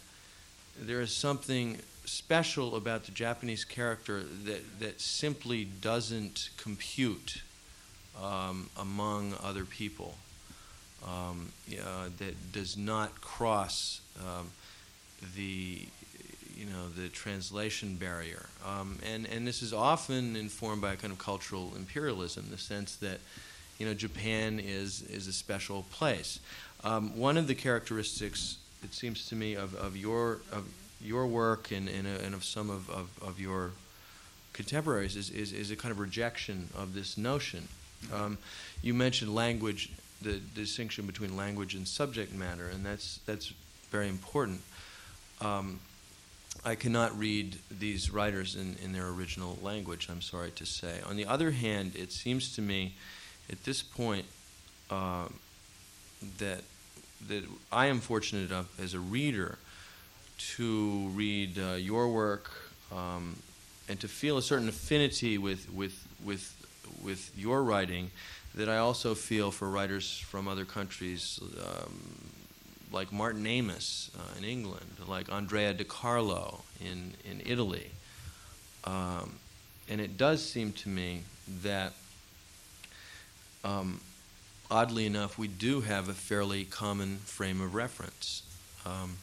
[0.82, 7.44] there is something special about the Japanese character that, that simply doesn't compute
[8.20, 10.18] um, among other people,
[11.06, 14.50] um, uh, that does not cross um,
[15.36, 15.88] the
[16.56, 21.12] you know the translation barrier, um, and and this is often informed by a kind
[21.12, 23.20] of cultural imperialism, the sense that
[23.78, 26.40] you know, Japan is, is a special place.
[26.84, 30.66] Um, one of the characteristics, it seems to me, of, of, your, of
[31.02, 33.72] your work and, and, uh, and of some of, of, of your
[34.54, 37.68] contemporaries is, is, is a kind of rejection of this notion.
[38.14, 38.38] Um,
[38.82, 43.54] you mentioned language, the distinction between language and subject matter, and that's, that's
[43.90, 44.62] very important.
[45.42, 45.80] Um,
[46.66, 51.00] I cannot read these writers in, in their original language, I'm sorry to say.
[51.10, 52.96] On the other hand, it seems to me
[53.52, 54.26] at this point
[54.90, 55.28] uh,
[56.38, 56.62] that
[57.28, 59.58] that I am fortunate enough as a reader
[60.56, 62.52] to read uh, your work
[62.92, 63.38] um,
[63.88, 66.54] and to feel a certain affinity with with with
[67.04, 68.12] with your writing
[68.56, 71.40] that I also feel for writers from other countries.
[71.66, 72.34] Um,
[72.94, 77.90] like Martin Amis uh, in England, like Andrea De Carlo in, in Italy.
[78.84, 79.40] Um,
[79.90, 81.24] and it does seem to me
[81.64, 81.94] that
[83.64, 84.00] um,
[84.70, 88.44] oddly enough, we do have a fairly common frame of reference.
[88.86, 89.18] Um,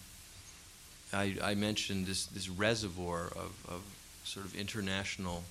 [1.13, 3.83] I, I, mentioned this, this reservoir of, of,
[4.25, 5.43] sort of international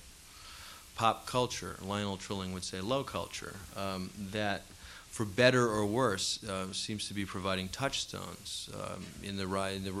[0.96, 1.76] pop culture.
[1.82, 3.54] Lionel Trilling would say low culture.
[3.76, 4.62] Um, that,
[5.10, 9.92] for better or worse, uh, seems to be providing touchstones um, in, the, in the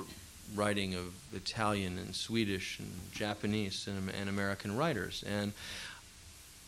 [0.54, 5.24] writing of Italian and Swedish and Japanese and, and American writers.
[5.26, 5.52] And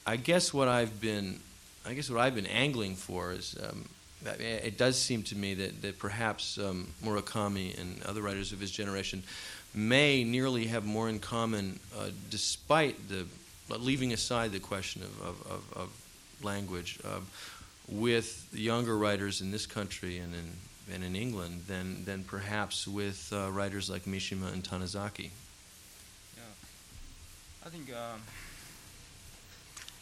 [0.07, 1.41] I guess what I've been,
[1.85, 3.88] I guess what I've been angling for is, um,
[4.38, 8.71] it does seem to me that, that perhaps um, Murakami and other writers of his
[8.71, 9.23] generation
[9.75, 13.27] may nearly have more in common, uh, despite the
[13.68, 17.21] leaving aside the question of, of, of, of language, uh,
[17.88, 20.53] with younger writers in this country and in
[20.92, 25.31] and in England than, than perhaps with uh, writers like Mishima and Tanizaki.
[26.37, 26.42] Yeah,
[27.64, 27.90] I think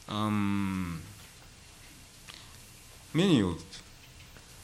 [0.08, 1.02] um, um,
[3.12, 3.62] many of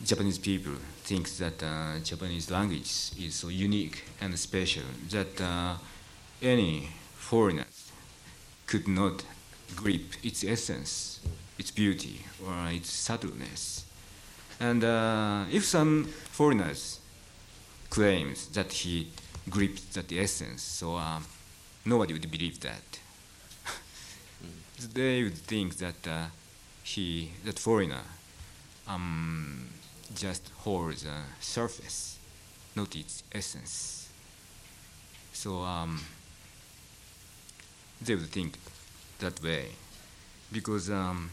[0.05, 5.75] Japanese people think that uh, Japanese language is so unique and special that uh,
[6.43, 7.67] any foreigner
[8.67, 9.25] could not
[9.75, 11.21] grip its essence,
[11.59, 13.85] its beauty, or its subtleness.
[14.61, 17.01] And uh, if some foreigners
[17.91, 19.09] claims that he
[19.51, 21.25] grips that essence, so um,
[21.85, 23.01] nobody would believe that.
[24.95, 26.27] they would think that uh,
[26.83, 28.03] he, that foreigner,
[28.89, 29.69] um,
[30.15, 32.19] just holds a surface,
[32.75, 34.09] not its essence.
[35.33, 36.01] So um,
[38.01, 38.59] they would think
[39.19, 39.69] that way,
[40.53, 41.31] because um,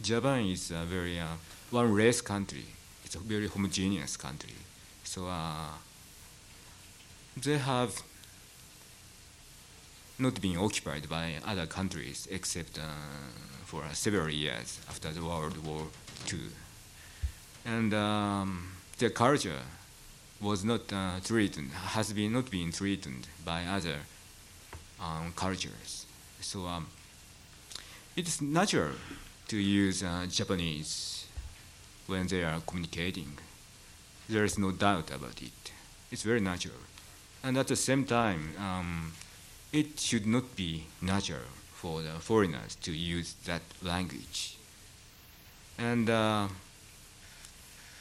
[0.00, 1.26] Japan is a very uh,
[1.70, 2.66] one race country.
[3.04, 4.54] It's a very homogeneous country.
[5.04, 5.68] So uh,
[7.36, 8.02] they have
[10.18, 12.82] not been occupied by other countries except uh,
[13.64, 15.86] for several years after the World War
[17.64, 19.60] And um, their culture
[20.40, 23.98] was not uh, threatened, has been not been threatened by other
[25.00, 26.06] um, cultures.
[26.40, 26.86] So um,
[28.16, 28.92] it's natural
[29.48, 31.26] to use uh, Japanese
[32.06, 33.38] when they are communicating.
[34.28, 35.72] There is no doubt about it.
[36.10, 36.76] It's very natural.
[37.42, 39.12] And at the same time, um,
[39.72, 44.56] it should not be natural for the foreigners to use that language.
[45.78, 46.48] And uh,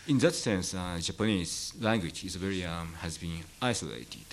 [0.08, 4.26] in that sense, uh, Japanese language is very um, has been isolated.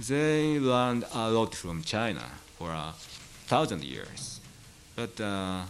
[0.00, 2.24] They learned a lot from China
[2.56, 2.94] for a
[3.46, 4.40] thousand years,
[4.94, 5.62] but uh,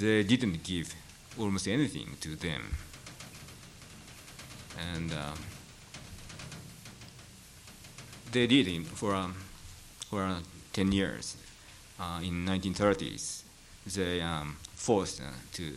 [0.00, 0.94] they didn't give
[1.38, 2.62] almost anything to them.
[4.94, 5.38] And um,
[8.32, 9.34] they did it for, um,
[10.08, 10.38] for uh,
[10.72, 11.36] 10 years.
[12.00, 13.42] Uh, in 1930s,
[13.94, 15.72] they um, forced uh, to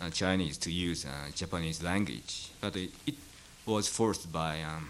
[0.00, 3.16] uh, Chinese to use uh, Japanese language, but it, it
[3.66, 4.88] was forced by um,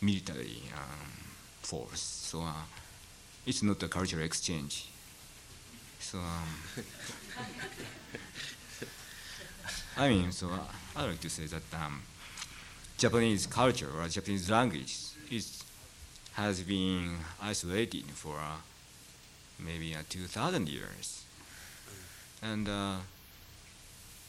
[0.00, 1.10] military um,
[1.60, 2.00] force.
[2.00, 2.42] So
[3.46, 4.88] it's not a cultural exchange.
[6.00, 6.84] So um,
[9.98, 10.60] I mean, so uh,
[10.96, 12.00] I like to say that um,
[12.96, 14.96] Japanese culture or Japanese language
[15.30, 15.62] is
[16.32, 18.56] has been isolated for uh,
[19.58, 21.24] maybe uh, 2,000 years,
[22.42, 22.96] and uh,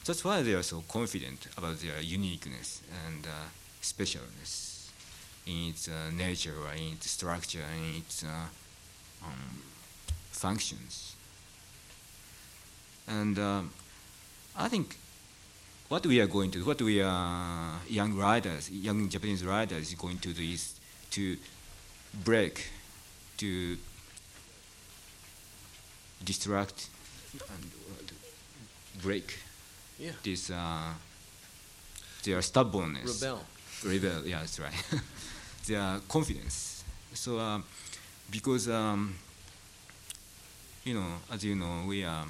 [0.05, 3.47] that's why they are so confident about their uniqueness and uh,
[3.81, 4.89] specialness
[5.45, 9.61] in its uh, nature, in its structure, in its um,
[10.31, 11.15] functions.
[13.07, 13.71] And um,
[14.55, 14.97] I think
[15.89, 20.33] what we are going to, what we are young writers, young Japanese writers, going to
[20.33, 20.79] do is
[21.11, 21.37] to
[22.23, 22.67] break,
[23.37, 23.77] to
[26.23, 26.89] distract,
[27.33, 27.71] and
[29.01, 29.39] break
[29.97, 30.11] yeah.
[30.23, 30.93] this uh,
[32.23, 33.21] their stubbornness.
[33.21, 33.43] Rebel.
[33.85, 34.27] Rebel.
[34.27, 34.73] Yeah, that's right.
[35.67, 36.83] their confidence.
[37.13, 37.61] So uh,
[38.29, 39.15] because um,
[40.83, 42.25] you know, as you know, we are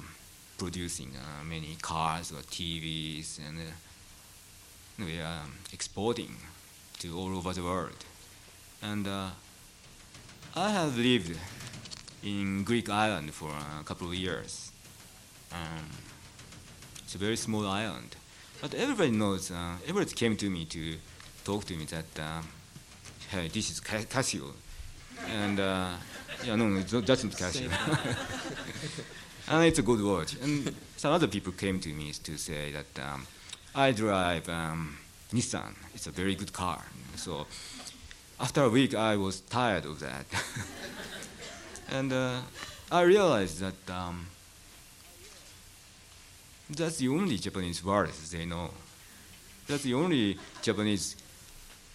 [0.58, 6.36] producing uh, many cars or TVs, and uh, we are exporting
[6.98, 8.04] to all over the world.
[8.82, 9.28] And uh,
[10.54, 11.38] I have lived
[12.22, 13.50] in Greek island for
[13.80, 14.72] a couple of years.
[15.52, 15.90] Um,
[17.04, 18.16] it's a very small island,
[18.60, 19.50] but everybody knows.
[19.50, 20.96] Uh, everybody came to me to
[21.44, 22.42] talk to me that, uh,
[23.30, 24.52] hey, this is Casio,
[25.28, 25.90] and uh,
[26.44, 27.70] yeah, no, that's not Casio.
[29.48, 30.36] and it's a good watch.
[30.40, 33.26] And some other people came to me to say that um,
[33.74, 34.98] I drive um,
[35.32, 35.74] Nissan.
[35.94, 36.84] It's a very good car.
[37.16, 37.46] So
[38.38, 40.26] after a week, I was tired of that.
[41.90, 42.40] and uh,
[42.90, 44.26] I realized that um,
[46.68, 48.70] that's the only Japanese words they know.
[49.66, 51.16] That's the only Japanese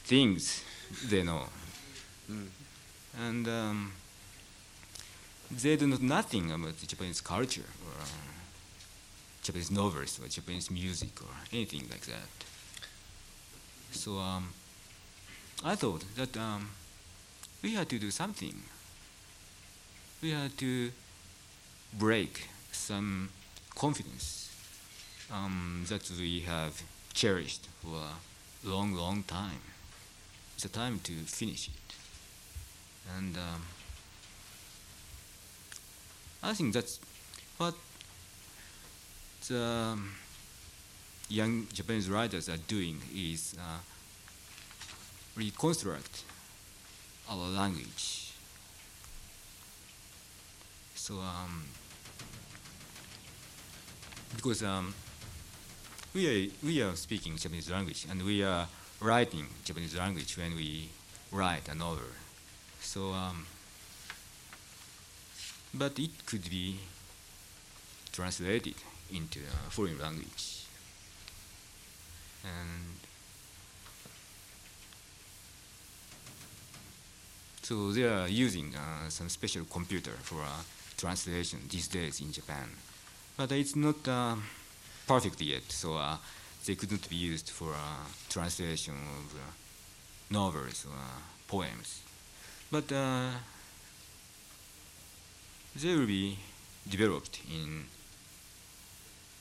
[0.04, 0.64] things
[1.10, 1.44] they know.
[2.32, 2.48] Mm.
[3.28, 3.92] And um,
[5.52, 8.06] they do not nothing about the Japanese culture or uh,
[9.42, 12.30] Japanese novels or Japanese music or anything like that.
[13.92, 14.50] So um,
[15.64, 16.70] I thought that um,
[17.62, 18.62] we had to do something.
[20.26, 20.92] We had to
[21.94, 23.30] break some
[23.76, 24.50] confidence
[25.32, 26.82] um, that we have
[27.14, 29.62] cherished for a long, long time.
[30.56, 31.96] It's a time to finish it.
[33.16, 33.62] And um,
[36.42, 37.00] I think that's
[37.58, 37.76] what
[39.48, 40.16] the um,
[41.30, 43.78] young Japanese writers are doing is uh,
[45.36, 46.24] reconstruct
[47.30, 48.25] our language.
[51.06, 51.64] So um,
[54.36, 54.92] because um,
[56.16, 58.68] we are we are speaking Japanese language and we are
[59.00, 60.90] writing Japanese language when we
[61.32, 62.10] write a novel.
[62.82, 63.46] So, um,
[65.76, 66.80] but it could be
[68.12, 68.74] translated
[69.14, 70.66] into a foreign language,
[72.44, 72.98] and
[77.62, 80.64] so they are using uh, some special computer for uh,
[80.98, 82.70] translation these days in Japan,
[83.38, 84.36] but it's not uh,
[85.08, 85.64] perfect yet.
[85.70, 86.18] So uh,
[86.66, 89.36] they couldn't be used for uh, translation of
[90.30, 90.98] novels or
[91.48, 92.02] poems.
[92.72, 92.88] But
[95.76, 96.38] they will be
[96.90, 97.86] developed in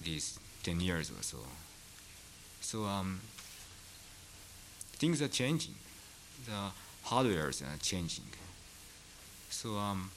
[0.02, 1.38] these 10 years or so.
[2.60, 3.20] So um,
[4.96, 5.74] things are changing.
[6.46, 6.70] The
[7.06, 8.24] hardwares are changing.
[9.50, 10.10] So um,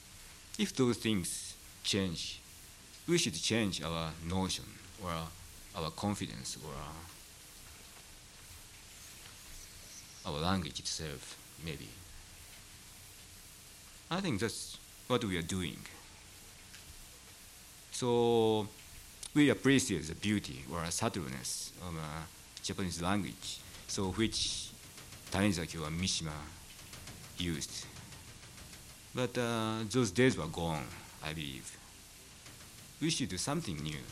[0.58, 1.54] if those things
[1.84, 2.40] change,
[3.06, 4.64] we should change our notion
[5.02, 5.10] or
[5.76, 6.72] our confidence or
[10.30, 11.88] our language itself, maybe.
[14.10, 15.78] I think that's what we are doing.
[17.92, 18.66] So
[19.34, 22.00] we appreciate the beauty or subtleness of uh,
[22.62, 24.70] Japanese language, so which
[25.30, 26.32] Tanizaki or Mishima
[27.38, 27.86] used.
[29.14, 30.84] But uh, those days were gone,
[31.24, 31.76] I believe.
[33.00, 34.02] We should do something new.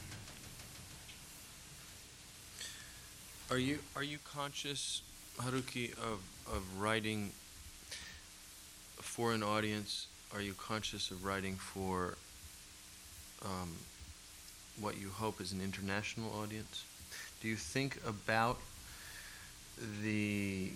[3.50, 5.02] Are you are you conscious,
[5.38, 6.20] Haruki, of
[6.52, 7.32] of writing
[8.96, 10.06] for an audience?
[10.34, 12.16] Are you conscious of writing for
[13.44, 13.76] um,
[14.80, 16.84] what you hope is an international audience?
[17.40, 18.58] Do you think about
[20.02, 20.72] the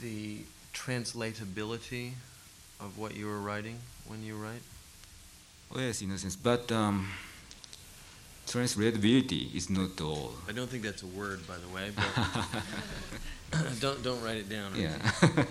[0.00, 0.38] the
[0.72, 2.12] translatability
[2.84, 4.62] of what you were writing when you write?
[5.74, 6.70] Oh, yes, in a sense, but.
[6.70, 7.08] Um,
[8.46, 10.32] translatability is not all.
[10.48, 11.90] I don't think that's a word, by the way.
[11.94, 14.72] But don't don't write it down.
[14.76, 14.94] Yeah.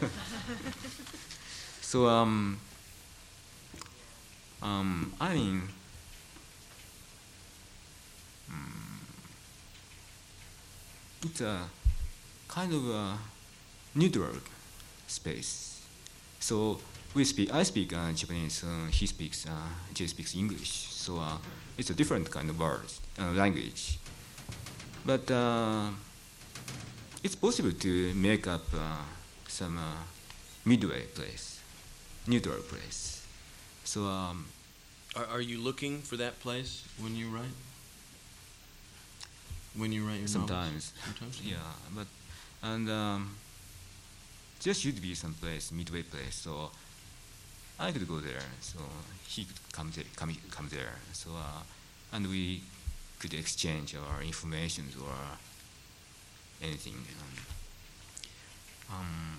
[1.82, 2.60] so um,
[4.62, 5.62] um, I mean,
[8.50, 9.00] um,
[11.24, 11.68] it's a
[12.48, 13.18] kind of a
[13.96, 14.36] neutral
[15.08, 15.82] space.
[16.40, 16.80] So
[17.14, 17.54] we speak.
[17.54, 18.64] I speak uh, Japanese.
[18.64, 19.46] Uh, he speaks.
[19.46, 19.52] Uh,
[19.94, 20.88] Jay speaks English.
[20.90, 21.38] So uh,
[21.78, 22.86] it's a different kind of word,
[23.20, 24.00] uh, language.
[25.06, 25.90] But uh,
[27.24, 29.04] it's possible to make up uh,
[29.48, 30.04] some uh,
[30.66, 31.60] midway place,
[32.28, 33.26] neutral place.
[33.84, 34.06] So.
[34.06, 34.46] Um,
[35.16, 37.54] are, are you looking for that place when you write?
[39.76, 40.92] When you write your sometimes.
[40.92, 40.94] novels?
[41.06, 41.42] Sometimes.
[41.44, 41.58] Yeah,
[41.96, 42.08] but
[42.64, 43.36] and um,
[44.64, 46.36] there should be some place, midway place.
[46.36, 46.72] So
[47.80, 48.80] I could go there, so
[49.28, 50.96] he could come there, come, come there.
[51.12, 51.64] So, uh,
[52.14, 52.62] and we
[53.20, 55.14] could exchange our information or
[56.62, 56.94] anything.
[58.90, 59.38] Um, um,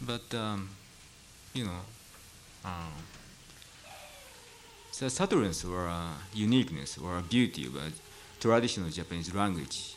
[0.00, 0.68] but um,
[1.54, 1.80] you know,
[2.64, 2.92] um,
[4.98, 8.00] the subtleness or uh, uniqueness or beauty of
[8.38, 9.96] traditional Japanese language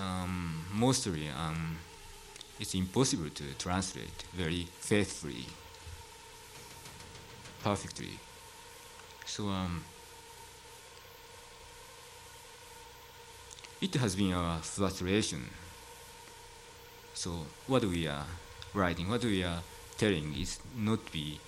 [0.00, 1.76] um, mostly um,
[2.58, 5.46] it's impossible to translate very faithfully,
[7.62, 8.18] perfectly.
[9.26, 9.84] So um,
[13.80, 15.44] it has been a frustration.
[17.14, 17.30] So
[17.66, 18.26] what we are
[18.72, 19.60] writing, what we are
[19.98, 21.38] telling is not be,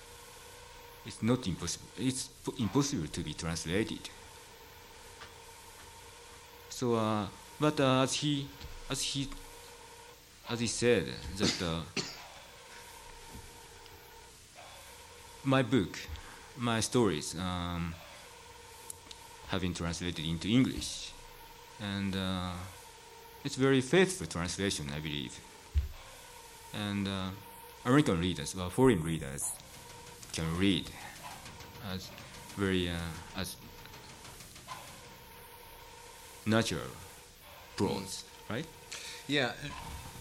[1.05, 1.87] it's not impossible.
[1.97, 2.29] It's
[2.59, 4.09] impossible to be translated.
[6.69, 6.95] So.
[6.95, 7.25] Uh,
[7.59, 8.47] but uh, as he,
[8.89, 9.27] as he,
[10.49, 11.05] as he said
[11.37, 11.81] that uh,
[15.43, 15.97] my book,
[16.57, 17.95] my stories um,
[19.47, 21.11] have been translated into English,
[21.81, 22.51] and uh,
[23.43, 25.39] it's very faithful translation, I believe.
[26.73, 27.29] And uh,
[27.85, 29.51] American readers, well, foreign readers,
[30.33, 30.89] can read
[31.93, 32.09] as
[32.55, 33.55] very uh, as
[36.45, 36.81] natural
[37.77, 38.65] prose, right?
[39.27, 39.51] Yeah,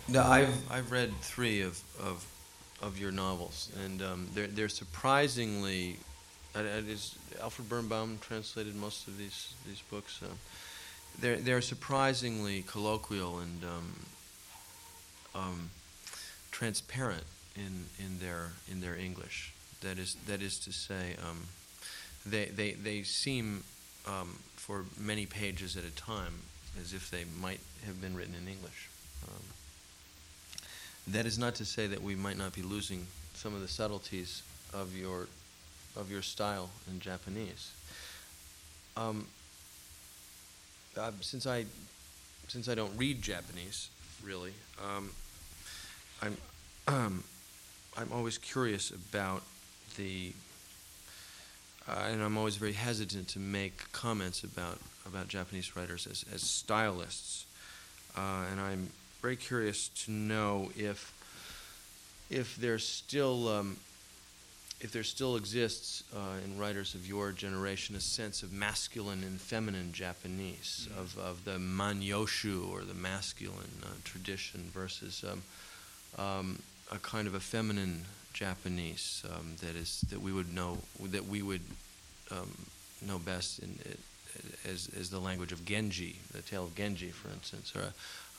[0.08, 2.24] no, I've I've read three of of,
[2.80, 5.96] of your novels, and um, they're they're surprisingly.
[6.54, 10.20] Uh, is Alfred Birnbaum translated most of these these books?
[10.22, 10.28] Uh,
[11.20, 13.92] they're they're surprisingly colloquial and um,
[15.34, 15.70] um,
[16.50, 17.24] transparent
[17.56, 19.52] in in their in their English.
[19.80, 21.46] That is that is to say, um,
[22.24, 23.64] they they they seem
[24.06, 26.42] um, for many pages at a time
[26.80, 28.88] as if they might have been written in English.
[29.26, 29.42] Um,
[31.08, 34.42] that is not to say that we might not be losing some of the subtleties
[34.72, 35.28] of your
[35.96, 37.72] of your style in Japanese.
[38.96, 39.26] Um,
[40.96, 41.64] uh, since I
[42.48, 43.90] since I don't read Japanese
[44.22, 44.52] really,
[44.82, 45.10] um,
[46.22, 46.36] I'm
[46.88, 47.24] um,
[47.96, 49.42] I'm always curious about
[49.96, 50.32] the
[51.88, 56.42] uh, and I'm always very hesitant to make comments about about Japanese writers as, as
[56.42, 57.46] stylists,
[58.16, 58.90] uh, and I'm
[59.22, 61.12] very curious to know if
[62.30, 63.76] if there's still um,
[64.80, 69.40] if there still exists uh, in writers of your generation a sense of masculine and
[69.40, 71.00] feminine Japanese mm-hmm.
[71.00, 75.42] of, of the manyoshu or the masculine uh, tradition versus um,
[76.22, 76.58] um,
[76.92, 81.40] a kind of a feminine Japanese um, that is that we would know that we
[81.40, 81.62] would
[82.30, 82.52] um,
[83.06, 83.78] know best in,
[84.64, 87.92] as, as the language of Genji, the tale of Genji, for instance, or a,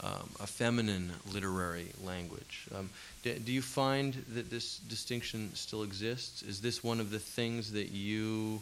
[0.06, 2.68] um, a feminine literary language.
[2.76, 2.89] Um,
[3.24, 6.43] do, do, you find that this distinction still exists?
[6.43, 8.62] Is this one of the things that you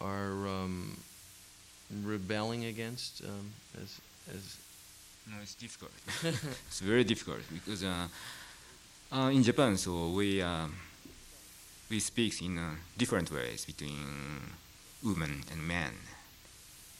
[0.00, 0.96] are um,
[2.02, 3.24] rebelling against?
[3.24, 3.52] Um,
[3.82, 4.00] as,
[4.32, 4.56] as
[5.26, 5.92] no, it's difficult.
[6.68, 8.08] it's very difficult because uh,
[9.12, 10.66] uh, in Japan, so we uh,
[11.90, 14.52] we speak in uh, different ways between
[15.02, 15.94] women and men.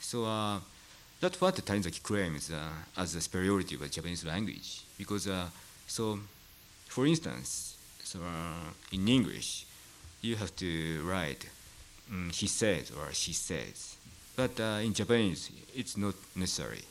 [0.04, 0.60] So uh,
[1.18, 4.82] that's what Tanizaki claims uh, as a superiority of the Japanese language.
[4.98, 5.46] Because uh,
[5.86, 6.18] so,
[6.86, 9.64] for instance, so uh, in English,
[10.20, 11.48] you have to write
[12.10, 13.96] um, he says or she says,
[14.36, 16.84] but uh, in Japanese it's not necessary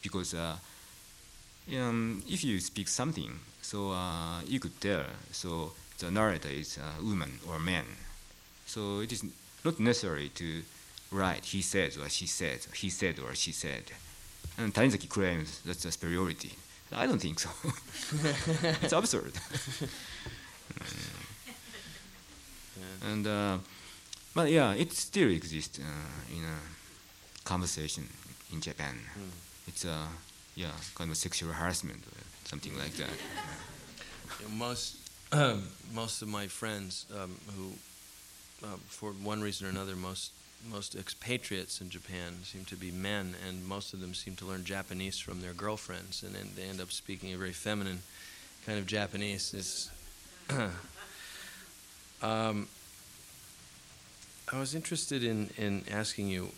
[0.00, 0.56] because uh,
[1.76, 3.94] um, if you speak something, so
[4.46, 7.84] you could tell so the narrator is a woman or a man.
[8.66, 9.24] So it is
[9.64, 10.62] not necessary to
[11.10, 13.84] write he says or she said, he said or she said.
[14.58, 16.52] And Tanizaki claims that's a superiority.
[16.92, 17.50] I don't think so.
[18.82, 19.32] it's absurd.
[23.06, 23.58] and uh,
[24.34, 26.58] but yeah, it still exists uh, in a
[27.44, 28.08] conversation
[28.52, 28.98] in Japan.
[29.18, 29.30] Mm.
[29.68, 30.08] It's a
[30.56, 33.10] yeah kind of sexual harassment or something like that.
[34.40, 34.96] Yeah, most
[35.92, 37.72] most of my friends um, who,
[38.66, 40.32] uh, for one reason or another, most
[40.68, 44.64] most expatriates in Japan seem to be men, and most of them seem to learn
[44.64, 48.02] Japanese from their girlfriends, and then they end up speaking a very feminine
[48.66, 49.54] kind of Japanese.
[49.54, 49.90] It's
[52.22, 52.68] um,
[54.52, 56.50] I was interested in, in asking you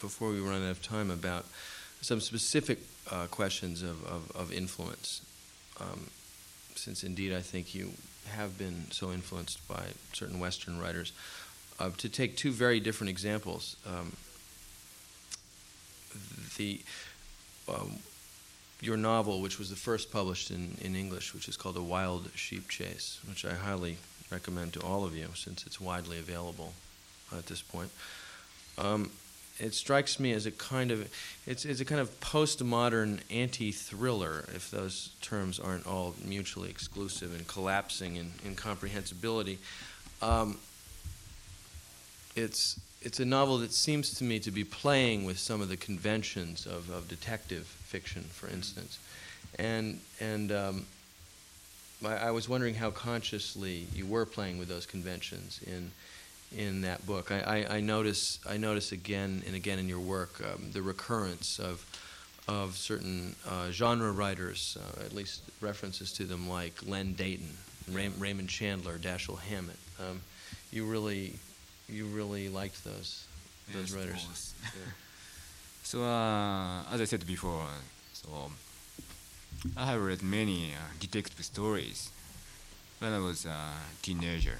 [0.00, 1.46] before we run out of time about
[2.00, 2.80] some specific
[3.10, 5.22] uh, questions of, of, of influence.
[5.80, 6.10] Um,
[6.74, 7.92] since indeed I think you
[8.30, 11.12] have been so influenced by certain Western writers,
[11.78, 13.76] uh, to take two very different examples.
[13.86, 14.12] Um,
[16.56, 16.80] the
[17.68, 17.98] um,
[18.80, 22.30] your novel, which was the first published in, in English, which is called A Wild
[22.34, 23.96] Sheep Chase, which I highly
[24.30, 26.72] recommend to all of you since it's widely available
[27.36, 27.90] at this point.
[28.78, 29.10] Um,
[29.58, 31.08] it strikes me as a kind of
[31.46, 37.48] it's, it's a kind of postmodern anti-thriller if those terms aren't all mutually exclusive and
[37.48, 39.58] collapsing in incomprehensibility
[40.20, 40.58] um,
[42.36, 45.76] it's it's a novel that seems to me to be playing with some of the
[45.76, 48.98] conventions of, of detective fiction for instance
[49.58, 50.86] and and um,
[52.04, 55.90] I, I was wondering how consciously you were playing with those conventions in
[56.56, 57.32] in that book.
[57.32, 61.58] I, I, I, notice I notice again and again in your work um, the recurrence
[61.58, 61.84] of
[62.48, 67.50] of certain uh, genre writers, uh, at least references to them like Len Deighton,
[67.90, 69.78] Ray, Raymond Chandler, Dashiell Hammett.
[69.98, 70.20] Um,
[70.70, 71.34] you really
[71.88, 73.26] you really liked those
[73.72, 74.54] those yes, writers.
[74.62, 74.92] Yeah.
[75.82, 77.66] so uh, as I said before,
[78.12, 78.28] so
[79.76, 82.10] I have read many uh, detective stories
[82.98, 83.72] when I was a
[84.02, 84.58] teenager,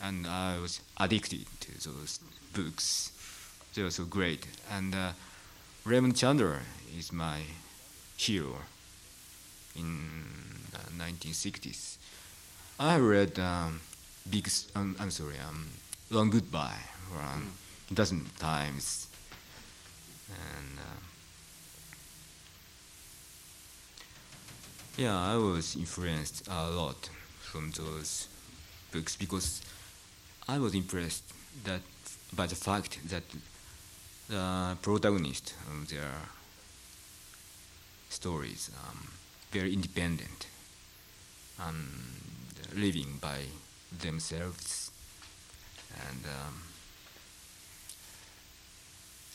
[0.00, 2.20] and I was addicted to those
[2.52, 3.12] books.
[3.74, 5.12] They were so great, and uh,
[5.84, 6.60] Raymond Chandler
[6.96, 7.40] is my
[8.16, 8.58] hero
[9.74, 10.24] in
[10.70, 11.96] the 1960s.
[12.78, 13.80] I read um,
[14.28, 14.48] Big.
[14.76, 15.68] Um, I'm sorry, um,
[16.12, 16.78] Long Goodbye
[17.18, 17.52] um,
[17.90, 19.08] a dozen times,
[20.28, 20.78] and.
[20.78, 21.00] Uh,
[24.98, 27.08] Yeah, I was influenced a lot
[27.40, 28.28] from those
[28.92, 29.62] books because
[30.46, 31.24] I was impressed
[31.64, 31.80] that
[32.36, 33.22] by the fact that
[34.28, 36.12] the protagonist of their
[38.10, 39.08] stories um,
[39.50, 40.46] very independent
[41.58, 41.88] and
[42.76, 43.38] living by
[43.98, 44.91] themselves
[46.08, 46.62] and um,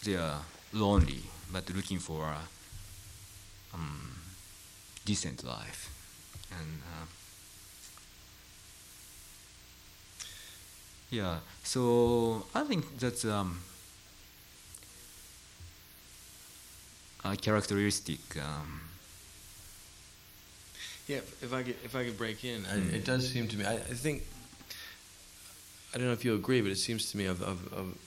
[0.04, 0.42] they are
[0.74, 2.42] lonely but looking for a
[3.74, 4.12] um,
[5.06, 5.90] decent life.
[6.52, 7.06] And uh,
[11.10, 13.60] yeah, so I think that's um,
[17.24, 18.20] a characteristic.
[18.38, 18.82] Um,
[21.08, 23.66] yeah, if I could, if I could break in, I, it does seem to me.
[23.66, 24.24] I, I, think
[25.94, 27.98] I don't know if you agree, but it seems to me of, of, of,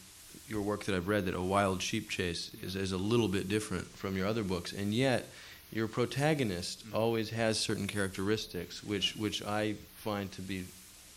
[0.49, 3.49] your work that I've read that a wild sheep chase is, is a little bit
[3.49, 5.28] different from your other books, and yet
[5.72, 10.64] your protagonist always has certain characteristics which which I find to be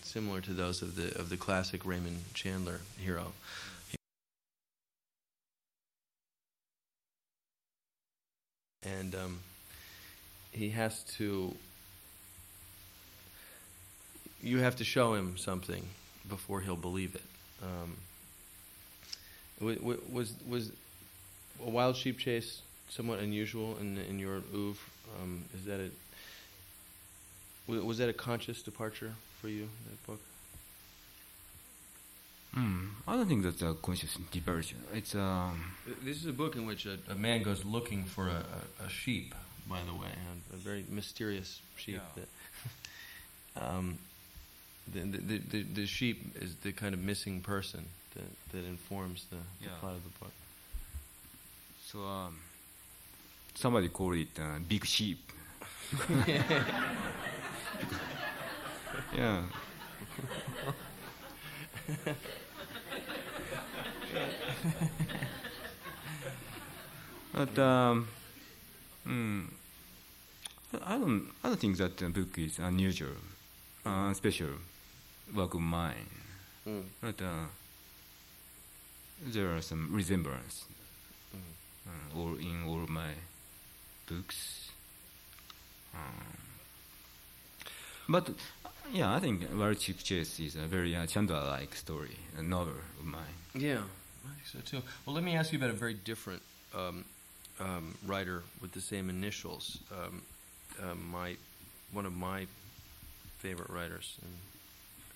[0.04, 3.34] similar to those of the of the classic Raymond Chandler hero.
[8.84, 9.40] And um,
[10.52, 11.56] he has to.
[14.44, 15.88] You have to show him something
[16.28, 17.24] before he'll believe it.
[17.62, 17.98] Um,
[20.12, 20.72] was was
[21.66, 24.82] a wild sheep chase somewhat unusual in in your oeuvre.
[25.22, 25.90] Um, is that a
[27.68, 29.70] was that a conscious departure for you?
[29.90, 30.20] That book.
[32.54, 32.90] Hmm.
[33.08, 34.76] I don't think that's a conscious departure.
[34.94, 35.74] It's um.
[36.04, 38.44] This is a book in which a, a man goes looking for a,
[38.82, 39.34] a, a, sheep.
[39.68, 40.10] By the way,
[40.54, 42.02] a, very mysterious sheep.
[42.16, 42.24] Yeah.
[43.56, 43.98] That, um,
[44.92, 49.38] the, the, the, the sheep is the kind of missing person that, that informs the,
[49.38, 49.70] the yeah.
[49.80, 50.32] plot of the book.
[51.86, 52.40] So um,
[53.56, 55.32] somebody called it uh, big sheep.
[59.16, 59.44] yeah.
[67.34, 68.08] but um,
[69.08, 69.46] mm,
[70.84, 71.30] I don't.
[71.44, 73.18] I don't think that the book is unusual,
[73.86, 74.50] uh, special
[75.34, 76.10] work of mine.
[76.68, 76.84] Mm.
[77.02, 77.48] But uh,
[79.26, 80.66] there are some resemblance,
[81.36, 81.40] mm.
[81.88, 83.12] uh, all in all my
[84.08, 84.72] books.
[85.94, 86.38] Um,
[88.10, 88.30] but
[88.92, 89.44] yeah, I think
[89.80, 93.22] Sheep Chase is a very uh, Chandler-like story, a novel of mine.
[93.54, 93.82] Yeah,
[94.26, 94.84] I think so too.
[95.06, 96.42] Well, let me ask you about a very different
[96.76, 97.06] um,
[97.60, 99.80] um, writer with the same initials.
[99.92, 100.22] Um,
[100.82, 101.36] uh, my
[101.92, 102.48] one of my
[103.38, 104.32] favorite writers and,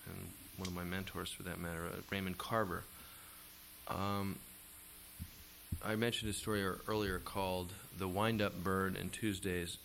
[0.08, 0.28] and,
[0.58, 2.82] one of my mentors, for that matter, uh, Raymond Carver.
[3.86, 4.36] Um,
[5.84, 9.78] I mentioned a story earlier called "The Wind-Up Bird and Tuesday's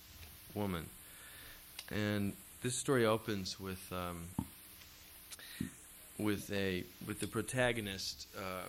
[0.56, 0.90] Woman,"
[1.92, 4.24] and this story opens with um,
[6.18, 8.68] with a with the protagonist uh,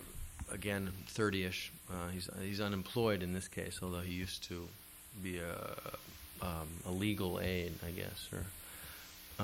[0.53, 1.71] again thirty-ish.
[1.89, 4.67] Uh, he's he's unemployed in this case, although he used to
[5.23, 5.75] be a
[6.41, 8.45] um, a legal aid, I guess, or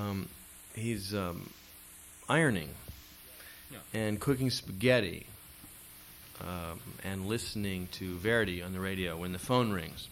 [0.00, 0.28] um,
[0.74, 1.50] he's um,
[2.28, 2.70] ironing
[3.70, 3.78] yeah.
[3.92, 5.26] and cooking spaghetti
[6.40, 10.08] um, and listening to Verdi on the radio when the phone rings.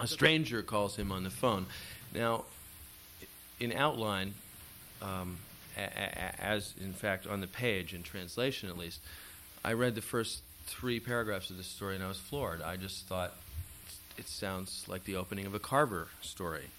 [0.00, 1.66] A stranger calls him on the phone.
[2.12, 2.44] Now,
[3.60, 4.34] in outline,
[5.00, 5.38] um,
[5.76, 9.00] a- a- as in fact on the page, in translation at least,
[9.64, 12.60] I read the first three paragraphs of this story and I was floored.
[12.60, 13.34] I just thought
[14.16, 16.70] it sounds like the opening of a Carver story.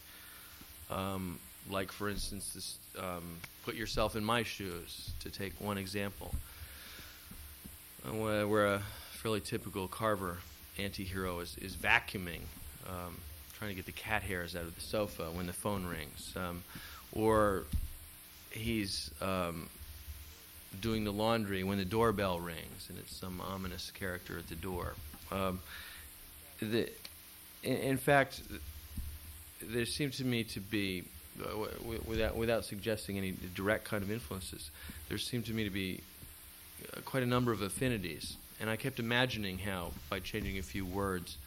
[0.90, 1.40] Um,
[1.70, 6.34] like, for instance, this, um, put yourself in my shoes, to take one example
[8.12, 10.38] where a fairly typical Carver
[10.78, 12.42] anti-hero is, is vacuuming,
[12.88, 13.18] um,
[13.54, 16.64] trying to get the cat hairs out of the sofa when the phone rings, um,
[17.14, 17.64] or
[18.52, 19.68] he's um,
[20.82, 24.94] doing the laundry when the doorbell rings and it's some ominous character at the door.
[25.32, 25.60] Um,
[26.60, 26.90] the,
[27.64, 28.42] in, in, fact,
[29.62, 31.15] there seems to me to be, uh,
[32.06, 34.70] without, without suggesting any direct kind of influences,
[35.10, 36.02] there seemed to me to be
[36.96, 38.38] uh, quite a number of affinities.
[38.60, 41.38] And I kept imagining how, by changing a few words,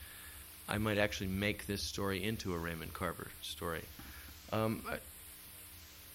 [0.68, 3.82] I might actually make this story into a Raymond Carver story.
[4.52, 4.82] Um,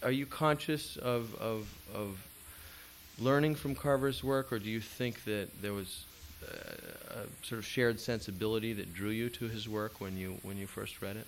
[0.03, 2.23] are you conscious of, of, of
[3.19, 6.05] learning from Carver's work, or do you think that there was
[6.43, 10.57] uh, a sort of shared sensibility that drew you to his work when you when
[10.57, 11.27] you first read it?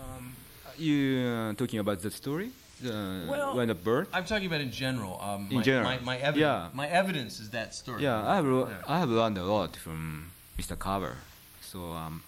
[0.00, 0.34] Um,
[0.78, 2.50] you uh, talking about the story?
[2.80, 4.08] The, Well, when a bird?
[4.12, 5.20] I'm talking about in general.
[5.22, 5.84] Um, In my, general.
[5.84, 6.68] my, my, evi- Yeah.
[6.74, 8.02] my evidence is that story.
[8.02, 8.68] Yeah, I have Yeah.
[8.94, 10.76] I have learned a lot from Mr.
[10.78, 11.16] Carver.
[11.60, 12.22] So um,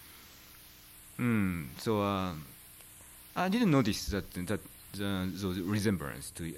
[1.19, 2.33] mm, so uh,
[3.37, 4.61] I didn't notice that that
[4.93, 6.53] the, those resemblance to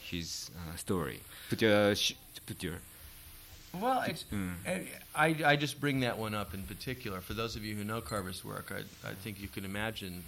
[0.00, 1.20] his uh, story.
[1.48, 2.14] Put your sh-
[2.46, 2.78] put your
[3.74, 4.54] Well, it's, Mm.
[5.14, 7.20] I, I just bring that one up in particular.
[7.20, 10.22] For those of you who know Carver's work, I, I think you can imagine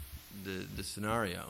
[0.45, 1.45] the, the scenario.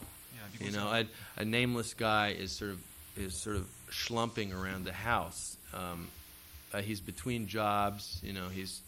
[0.61, 1.07] You know, a,
[1.41, 2.78] a nameless guy is sort of
[3.16, 5.57] is sort of schlumping around the house.
[5.74, 6.09] Um,
[6.72, 8.20] uh, he's between jobs.
[8.22, 8.80] You know, he's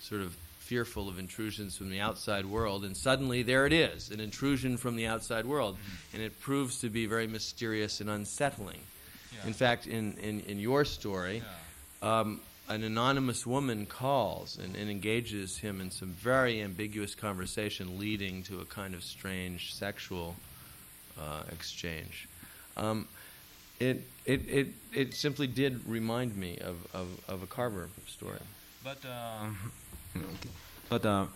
[0.00, 4.18] sort of fearful of intrusions from the outside world, and suddenly there it is, an
[4.18, 5.76] intrusion from the outside world,
[6.14, 8.80] and it proves to be very mysterious and unsettling.
[9.46, 11.42] In fact, in, in, in your story,
[12.02, 18.42] um, an anonymous woman calls and, and engages him in some very ambiguous conversation, leading
[18.44, 20.34] to a kind of strange sexual
[21.20, 22.28] uh, exchange.
[22.76, 23.06] Um,
[23.80, 28.38] it, it, it, it simply did remind me of, of, of a Carver story.
[28.82, 29.46] But uh,
[30.88, 31.26] but uh,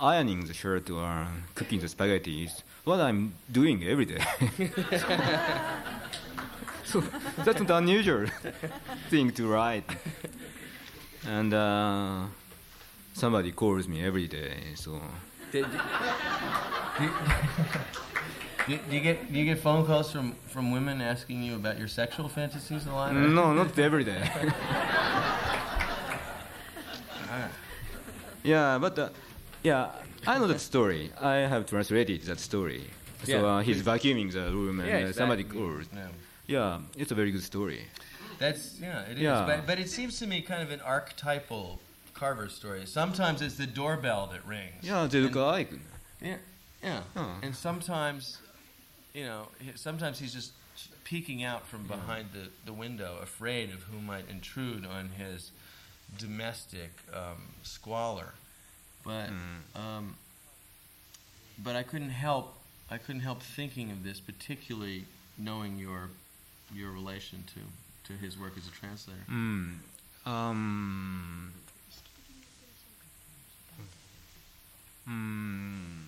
[0.00, 4.24] ironing the shirt or cooking the spaghetti is what I'm doing every day.
[6.84, 7.02] so
[7.44, 8.26] that's an unusual
[9.10, 9.84] thing to write.
[11.24, 12.24] And uh,
[13.14, 14.74] somebody calls me every day.
[14.74, 15.00] So
[15.52, 15.66] Did,
[18.68, 21.78] do, do you get do you get phone calls from, from women asking you about
[21.78, 23.14] your sexual fantasies a lot?
[23.14, 24.22] no, not every day.
[28.42, 29.08] yeah, but uh,
[29.62, 29.90] yeah,
[30.26, 31.12] I know that story.
[31.20, 32.84] I have translated that story.
[33.24, 35.86] So Yeah, uh, he's vacuuming the room and Yeah, uh, somebody calls.
[35.92, 36.08] No.
[36.46, 37.86] Yeah, it's a very good story.
[38.38, 39.22] That's yeah, it is.
[39.22, 39.44] Yeah.
[39.46, 41.80] But, but it seems to me kind of an archetypal
[42.14, 42.86] Carver story.
[42.86, 44.82] Sometimes it's the doorbell that rings.
[44.82, 45.70] Yeah, they look alike.
[46.20, 46.36] Yeah,
[46.82, 47.00] yeah.
[47.14, 47.26] Huh.
[47.42, 48.38] And sometimes,
[49.14, 50.52] you know, sometimes he's just
[51.04, 55.50] peeking out from behind the, the window, afraid of who might intrude on his
[56.18, 58.32] domestic um, squalor.
[59.04, 59.78] But Mm.
[59.80, 60.16] um,
[61.58, 62.54] but I couldn't help
[62.90, 65.04] I couldn't help thinking of this, particularly
[65.38, 66.08] knowing your
[66.74, 67.60] your relation to
[68.06, 69.20] to his work as a translator.
[69.30, 69.74] Mm.
[70.26, 71.52] Um.
[75.08, 76.06] Mm.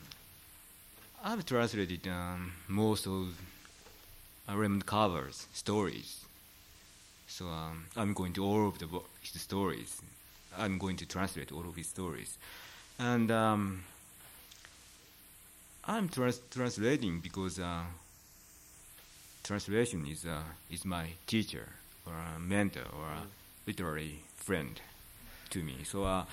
[1.24, 3.38] I've translated um, most of
[4.48, 6.24] Raymond Carver's stories.
[7.26, 8.88] So um, I'm going to all of the
[9.20, 10.00] his stories.
[10.56, 12.38] I'm going to translate all of his stories,
[12.98, 13.84] and um,
[15.84, 17.82] I'm trans- translating because uh,
[19.44, 21.68] translation is uh, is my teacher
[22.08, 23.26] or a mentor or a
[23.66, 24.80] literary friend
[25.50, 25.76] to me.
[25.84, 26.24] So, uh,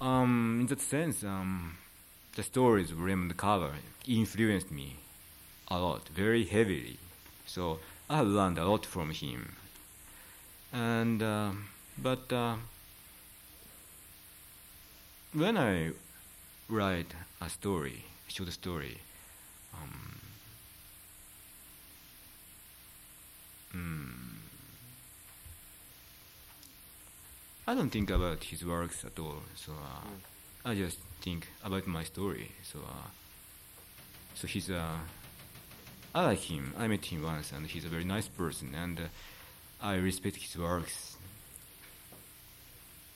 [0.00, 1.78] um, in that sense, um,
[2.36, 3.74] the stories of Raymond Carver
[4.06, 4.96] influenced me
[5.68, 6.98] a lot, very heavily.
[7.46, 7.80] So
[8.10, 9.56] I learned a lot from him.
[10.72, 11.68] And um
[12.00, 12.56] but uh,
[15.32, 15.92] when I
[16.68, 18.98] write a story, short story,
[19.74, 20.20] um,
[23.74, 24.07] mm,
[27.68, 29.42] I don't think about his works at all.
[29.54, 32.50] So uh, I just think about my story.
[32.62, 33.08] So uh,
[34.34, 34.96] so he's uh,
[36.14, 36.72] I like him.
[36.78, 39.02] I met him once, and he's a very nice person, and uh,
[39.82, 41.18] I respect his works.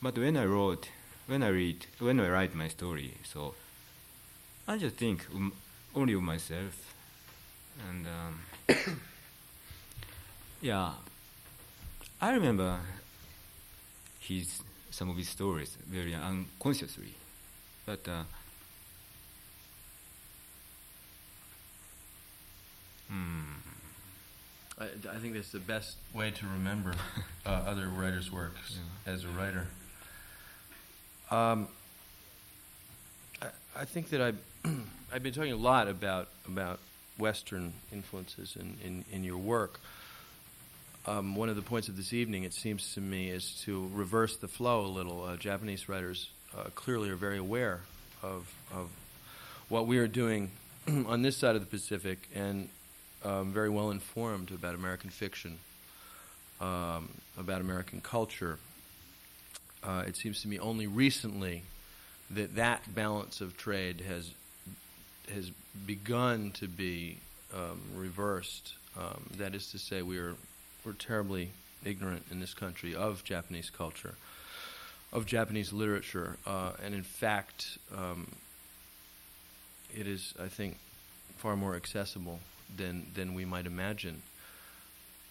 [0.02, 0.86] But when I wrote,
[1.28, 3.54] when I read, when I write my story, so
[4.68, 5.54] I just think um,
[5.94, 6.94] only of myself,
[7.88, 8.76] and um,
[10.60, 10.90] yeah,
[12.20, 12.80] I remember
[14.22, 17.14] his some of his stories very unconsciously,
[17.86, 18.06] but.
[18.06, 18.22] Uh,
[23.08, 23.42] hmm.
[24.78, 26.94] I, I think that's the best way to remember
[27.46, 29.68] uh, other writers' works as a writer.
[31.30, 31.68] Um,
[33.40, 33.46] I,
[33.80, 34.68] I think that I,
[35.12, 36.78] I've been talking a lot about about
[37.18, 39.80] Western influences in, in, in your work.
[41.04, 44.36] Um, one of the points of this evening, it seems to me, is to reverse
[44.36, 45.24] the flow a little.
[45.24, 47.80] Uh, Japanese writers uh, clearly are very aware
[48.22, 48.88] of, of
[49.68, 50.52] what we are doing
[51.06, 52.68] on this side of the Pacific and
[53.24, 55.58] um, very well informed about American fiction,
[56.60, 58.58] um, about American culture.
[59.82, 61.62] Uh, it seems to me only recently
[62.30, 64.30] that that balance of trade has
[65.32, 65.50] has
[65.86, 67.16] begun to be
[67.54, 70.34] um, reversed Um, that is to say, we are
[70.84, 71.50] we're terribly
[71.84, 74.14] ignorant in this country of Japanese culture,
[75.12, 78.28] of Japanese literature, uh, and in fact, um,
[79.94, 80.78] it is, I think,
[81.36, 82.40] far more accessible
[82.76, 84.22] than than we might imagine.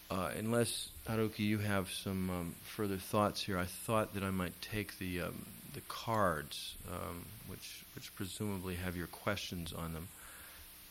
[0.09, 4.61] Uh, unless Haruki, you have some um, further thoughts here, I thought that I might
[4.61, 10.07] take the um, the cards, um, which which presumably have your questions on them,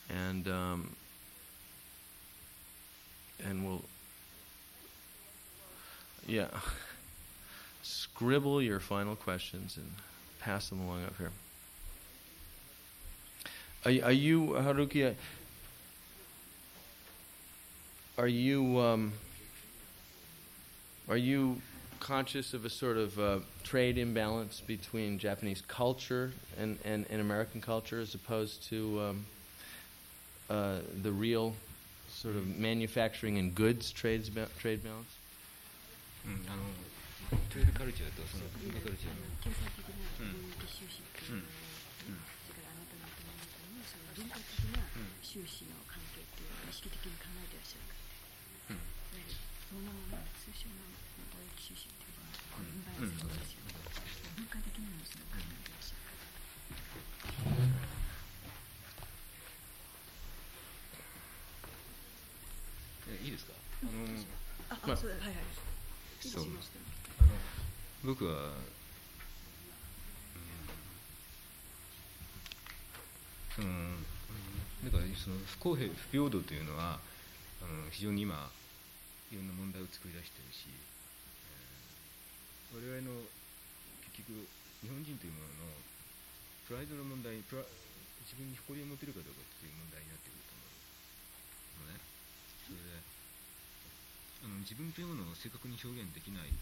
[0.09, 0.97] and um,
[3.45, 3.83] and we'll
[6.31, 6.47] yeah
[8.21, 9.91] scribble your final questions and
[10.41, 11.31] pass them along up here.
[13.87, 15.15] Are, are you Haruki?
[18.19, 19.13] Are you um,
[21.09, 21.63] are you
[21.99, 27.61] conscious of a sort of uh, trade imbalance between Japanese culture and, and, and, American
[27.61, 29.27] culture as opposed to um,
[30.49, 31.55] uh, the real
[32.09, 35.20] sort of manufacturing and goods trades ba- trade balance?
[36.27, 36.69] うん、あの
[37.49, 41.47] トレードカルチャーとその文化カルチャーの、うんうん。
[41.47, 41.47] う
[42.13, 42.21] ん。
[44.21, 44.85] 文化的な
[45.23, 47.95] 収支の関係っていうのを意識的に考えていらっしゃるか
[48.71, 50.75] うん、そのまま通称の
[51.33, 53.75] 貿易収支っていうのはインバランスですよね、
[54.37, 56.05] 文化的にもその考えていらっしゃる
[63.09, 64.07] か、いいですかあの
[64.71, 65.70] あ、あ、そうはいはい
[66.21, 66.47] そう。
[68.05, 68.53] 僕は
[73.57, 73.69] その
[74.85, 76.97] だからその不公平不平等というのは
[77.61, 78.49] あの非常に今
[79.29, 83.21] いろんな問題を作り出しているし、えー、我々の
[84.17, 84.49] 結局
[84.81, 85.77] 日本人というものの
[86.65, 87.63] プライドの問題プラ
[88.25, 90.65] 自分に誇りを持てるかどうかという問題になってくると思
[91.85, 91.85] う。
[91.85, 92.01] のね。
[92.65, 93.10] それで
[94.45, 96.53] あの自分というものを正確に表現できない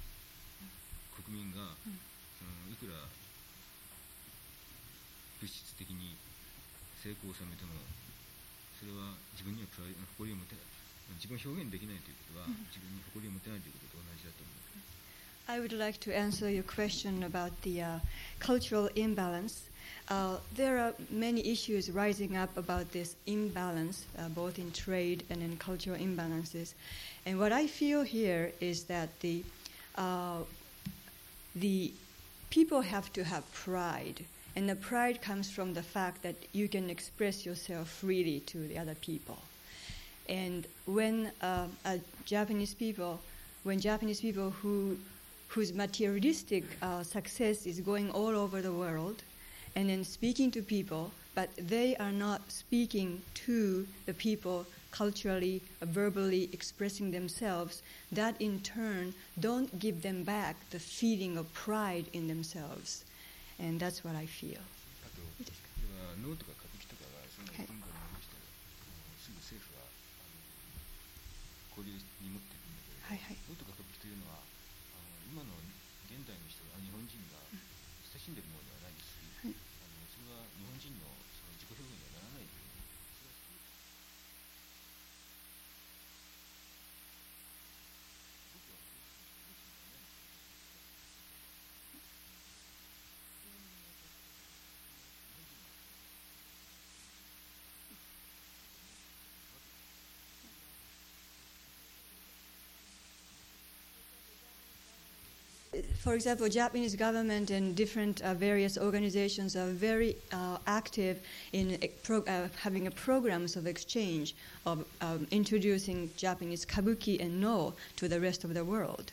[1.14, 1.98] 国民が、うん、
[2.38, 2.94] そのいくら
[5.38, 6.18] 物質的に
[6.98, 7.78] 成功を収めても
[8.78, 10.78] それは自分にはプライ誇りを持てない
[11.16, 14.58] 自分を表現できないということは、自分に誇りを持てないということと同じだと思う。
[15.50, 18.00] I would like to answer your question about the uh,
[18.38, 19.70] cultural imbalance.
[20.10, 25.42] Uh, there are many issues rising up about this imbalance, uh, both in trade and
[25.42, 26.74] in cultural imbalances.
[27.28, 29.44] And what I feel here is that the,
[29.96, 30.38] uh,
[31.54, 31.92] the
[32.48, 34.24] people have to have pride
[34.56, 38.78] and the pride comes from the fact that you can express yourself freely to the
[38.78, 39.36] other people.
[40.26, 41.66] And when uh,
[42.24, 43.20] Japanese people,
[43.62, 44.96] when Japanese people who,
[45.48, 49.22] whose materialistic uh, success is going all over the world,
[49.76, 55.86] and then speaking to people, but they are not speaking to the people culturally, uh,
[55.86, 57.82] verbally expressing themselves,
[58.12, 63.04] that in turn don't give them back the feeling of pride in themselves.
[63.58, 64.60] And that's what I feel.
[105.98, 111.18] For example, Japanese government and different uh, various organizations are very uh, active
[111.52, 118.06] in pro- uh, having programs of exchange of um, introducing Japanese kabuki and Noh to
[118.06, 119.10] the rest of the world.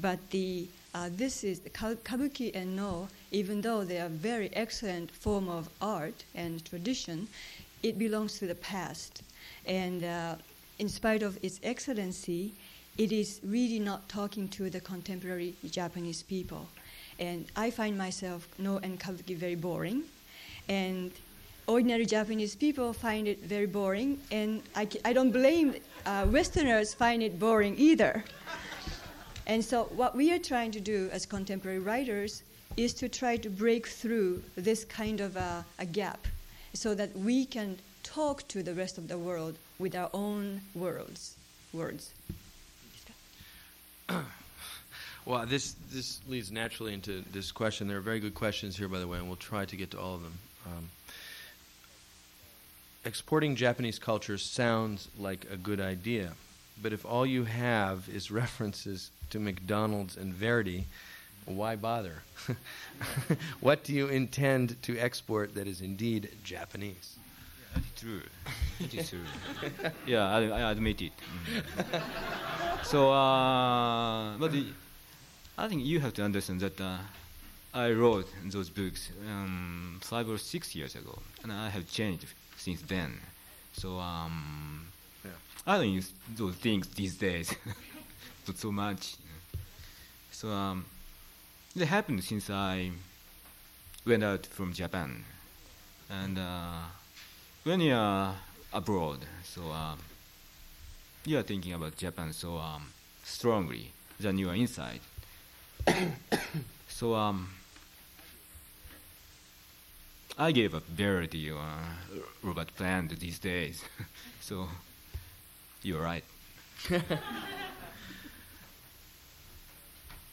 [0.00, 5.10] But the uh, this is the kabuki and Noh, even though they are very excellent
[5.10, 7.28] form of art and tradition,
[7.82, 9.22] it belongs to the past,
[9.66, 10.34] and uh,
[10.78, 12.52] in spite of its excellency,
[12.98, 16.68] it is really not talking to the contemporary Japanese people.
[17.18, 20.02] And I find myself Noh and kabuki very boring.
[20.68, 21.12] And
[21.66, 24.18] ordinary Japanese people find it very boring.
[24.30, 25.74] And I, I don't blame
[26.04, 28.24] uh, Westerners find it boring either.
[29.46, 32.42] And so what we are trying to do as contemporary writers
[32.76, 36.26] is to try to break through this kind of a, a gap
[36.74, 41.36] so that we can talk to the rest of the world with our own words,
[41.72, 42.12] words.
[45.24, 47.88] Well, this this leads naturally into this question.
[47.88, 50.00] There are very good questions here, by the way, and we'll try to get to
[50.00, 50.38] all of them.
[50.66, 50.90] Um,
[53.04, 56.32] exporting Japanese culture sounds like a good idea,
[56.80, 60.86] but if all you have is references to McDonald's and Verdi,
[61.44, 62.22] why bother?
[63.60, 67.16] what do you intend to export that is indeed Japanese?
[67.96, 68.22] True.
[68.80, 69.20] It is true.
[70.06, 71.12] yeah, I, I admit it.
[71.48, 72.84] Mm.
[72.84, 74.66] so, uh, but the,
[75.62, 76.98] I think you have to understand that uh,
[77.72, 82.82] I wrote those books um, five or six years ago, and I have changed since
[82.82, 83.20] then.
[83.72, 84.88] So, um,
[85.24, 85.30] Yeah.
[85.64, 87.54] I don't use those things these days,
[88.48, 89.14] not so much.
[90.32, 90.84] So, um,
[91.76, 92.90] it happened since I
[94.04, 95.24] went out from Japan,
[96.10, 96.38] and.
[96.38, 96.80] Uh,
[97.62, 98.34] when you are
[98.72, 99.96] abroad, so um,
[101.24, 102.88] you are thinking about Japan so um,
[103.22, 104.98] strongly than you are inside.
[106.88, 107.48] so um,
[110.38, 113.84] I gave up Verity or uh, Robert Plant these days.
[114.40, 114.68] so
[115.82, 116.24] you're right.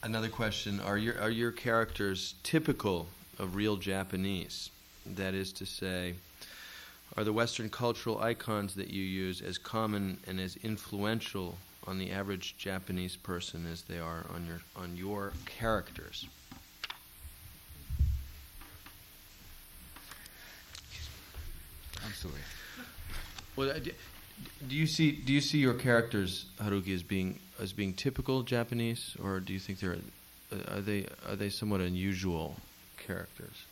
[0.02, 4.70] Another question: Are your are your characters typical of real Japanese?
[5.06, 6.14] That is to say,
[7.16, 12.10] are the Western cultural icons that you use as common and as influential on the
[12.10, 16.26] average Japanese person as they are on your on your characters?
[22.04, 22.34] I'm sorry.
[23.56, 23.90] Well, do,
[24.68, 29.16] do you see do you see your characters Haruki as being as being typical Japanese,
[29.22, 29.98] or do you think they're
[30.52, 32.56] uh, are they are they somewhat unusual
[32.96, 33.64] characters?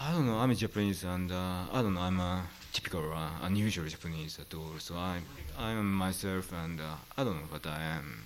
[0.00, 0.38] I don't know.
[0.38, 2.00] I'm a Japanese, and uh, I don't know.
[2.00, 4.72] I'm a typical, uh, unusual Japanese at all.
[4.78, 5.20] So I,
[5.58, 8.24] I am myself, and uh, I don't know what I am.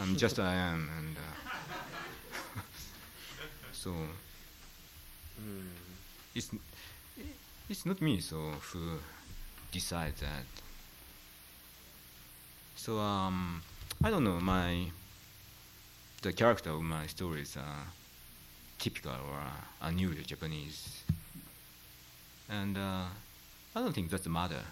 [0.00, 2.60] I'm just I am, and uh,
[3.72, 3.92] so
[6.34, 6.50] it's
[7.68, 8.20] it's not me.
[8.20, 8.36] So
[8.72, 8.98] who
[9.70, 10.46] decides that?
[12.76, 13.62] So um,
[14.02, 14.40] I don't know.
[14.40, 14.90] My
[16.22, 17.86] the character of my stories are
[18.78, 21.04] typical or uh, unusual Japanese,
[22.48, 23.04] and uh,
[23.74, 24.62] I don't think that's the matter.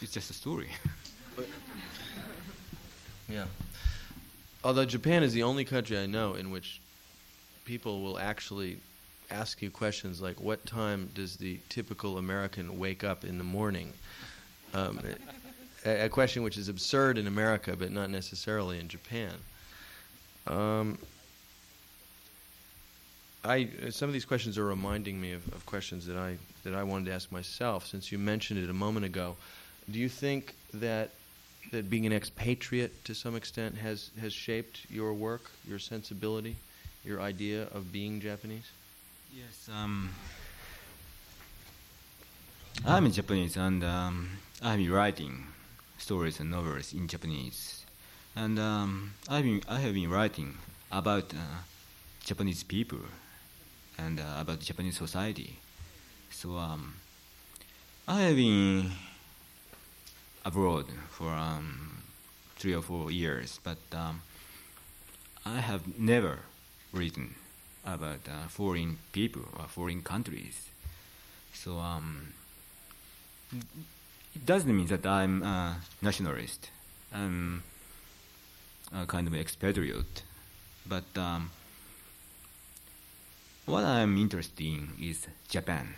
[0.00, 0.68] It's just a story.
[3.30, 3.44] Yeah.
[4.64, 6.80] Although Japan is the only country I know in which
[7.64, 8.78] people will actually
[9.30, 13.92] ask you questions like, "What time does the typical American wake up in the morning?"
[14.74, 15.00] Um,
[15.86, 19.32] a, a question which is absurd in America, but not necessarily in Japan.
[20.48, 20.98] Um,
[23.44, 26.82] I some of these questions are reminding me of, of questions that I that I
[26.82, 27.86] wanted to ask myself.
[27.86, 29.36] Since you mentioned it a moment ago,
[29.92, 31.10] do you think that
[31.72, 36.56] that being an expatriate to some extent has has shaped your work, your sensibility,
[37.04, 38.68] your idea of being Japanese?
[39.32, 40.10] Yes, um,
[42.86, 44.30] I'm Japanese and um,
[44.62, 45.46] I'm writing
[45.98, 47.84] stories and novels in Japanese,
[48.34, 50.54] and um, I've been I have been writing
[50.90, 51.62] about uh,
[52.24, 53.00] Japanese people
[53.98, 55.58] and uh, about Japanese society.
[56.30, 56.94] So um,
[58.08, 58.90] I have been
[60.44, 62.02] abroad for um,
[62.56, 64.22] three or four years, but um,
[65.44, 66.40] I have never
[66.92, 67.34] written
[67.86, 70.68] about uh, foreign people or foreign countries.
[71.52, 72.32] So um,
[74.34, 76.70] it doesn't mean that I'm a nationalist.
[77.12, 77.62] I'm
[78.94, 80.22] a kind of expatriate.
[80.86, 81.50] But um,
[83.66, 85.94] what I'm interested in is Japan.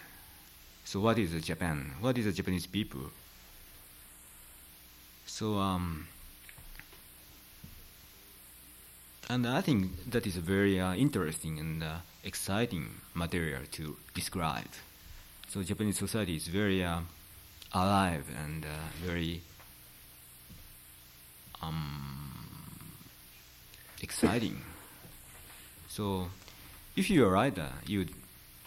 [0.84, 1.92] So what is Japan?
[2.00, 3.10] What is the Japanese people?
[5.32, 6.08] So um,
[9.30, 14.68] and I think that is a very uh, interesting and uh, exciting material to describe.
[15.48, 17.00] So Japanese society is very uh,
[17.72, 18.68] alive and uh,
[19.02, 19.40] very
[21.62, 22.92] um,
[24.02, 24.60] exciting.
[25.88, 26.28] So
[26.94, 28.12] if you're a writer, you'd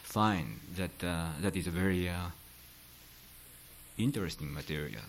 [0.01, 2.31] find that uh, that is a very uh,
[3.99, 5.05] interesting material.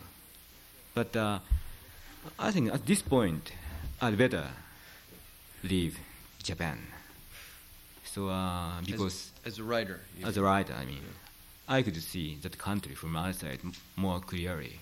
[0.96, 1.40] But uh,
[2.38, 3.52] I think at this point,
[4.00, 4.46] I'd better
[5.62, 5.98] leave
[6.42, 6.78] Japan.
[8.04, 11.02] So uh, because as, as a writer, as a writer, I mean,
[11.68, 14.80] I could see that country from outside m- more clearly.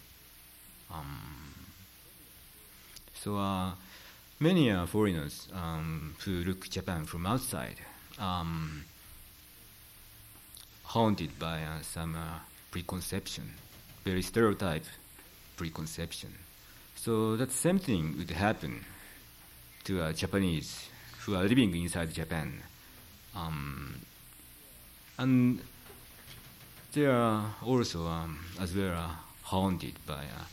[0.89, 1.19] Um,
[3.13, 3.73] so uh,
[4.39, 7.81] many uh, foreigners um, who look Japan from outside
[8.21, 8.85] um,
[10.85, 12.39] haunted by uh, some uh,
[12.71, 13.55] preconception,
[14.05, 14.85] very stereotype
[15.57, 16.35] preconception.
[16.97, 18.85] So that same thing would happen
[19.85, 20.89] to uh, Japanese
[21.21, 22.63] who are living inside Japan.
[23.35, 23.97] Um,
[25.19, 25.61] and
[26.93, 29.11] they are also um, as well uh,
[29.43, 30.45] haunted by uh,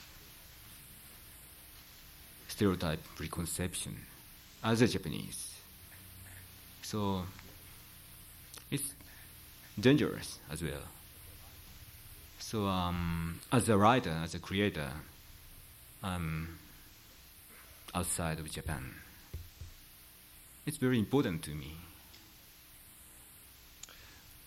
[2.48, 3.96] stereotype preconception
[4.64, 5.56] as a Japanese.
[6.82, 7.24] So
[8.70, 8.94] it's
[9.80, 10.82] dangerous as well.
[12.42, 14.90] So um, as a writer, as a creator,
[17.94, 18.96] outside of Japan.
[20.66, 21.76] It's very important to me.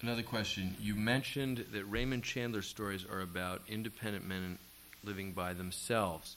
[0.02, 0.76] Another question.
[0.80, 4.58] You mentioned that Raymond Chandler's stories are about independent men
[5.02, 6.36] living by themselves.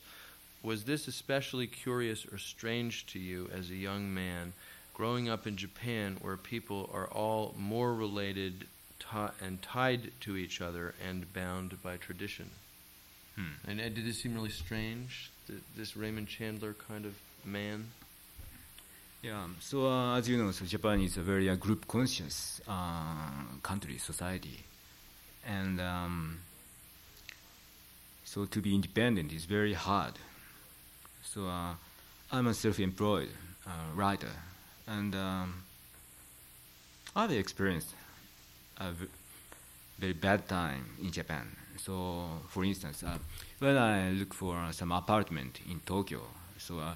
[0.63, 4.53] Was this especially curious or strange to you as a young man
[4.93, 8.65] growing up in Japan where people are all more related
[9.41, 12.49] and tied to each other and bound by tradition?
[13.35, 13.69] Hmm.
[13.69, 17.13] And did this seem really strange, th- this Raymond Chandler kind of
[17.45, 17.87] man?
[19.21, 23.13] Yeah, so uh, as you know, so Japan is a very uh, group conscious uh,
[23.63, 24.59] country, society.
[25.45, 26.39] And um,
[28.23, 30.13] so to be independent is very hard.
[31.23, 31.73] So uh,
[32.31, 33.29] I'm a self employed
[33.65, 34.31] uh, writer.
[34.87, 35.63] And um,
[37.15, 37.93] I've experienced
[38.79, 38.91] a
[39.99, 41.47] very bad time in Japan.
[41.77, 43.17] So, for instance, uh,
[43.59, 46.21] when I look for uh, some apartment in Tokyo,
[46.57, 46.95] so uh,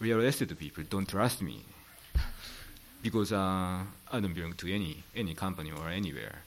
[0.00, 1.62] real estate people don't trust me
[3.02, 3.36] because uh,
[4.12, 6.38] I don't belong to any any company or anywhere.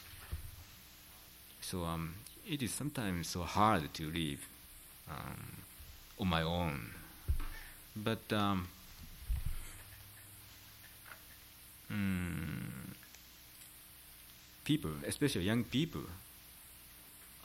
[1.62, 2.14] So um,
[2.48, 4.40] it is sometimes so hard to live
[5.10, 5.64] um,
[6.20, 6.92] on my own.
[7.96, 8.68] But um,
[11.92, 12.85] mm,
[14.66, 16.02] people, especially young people,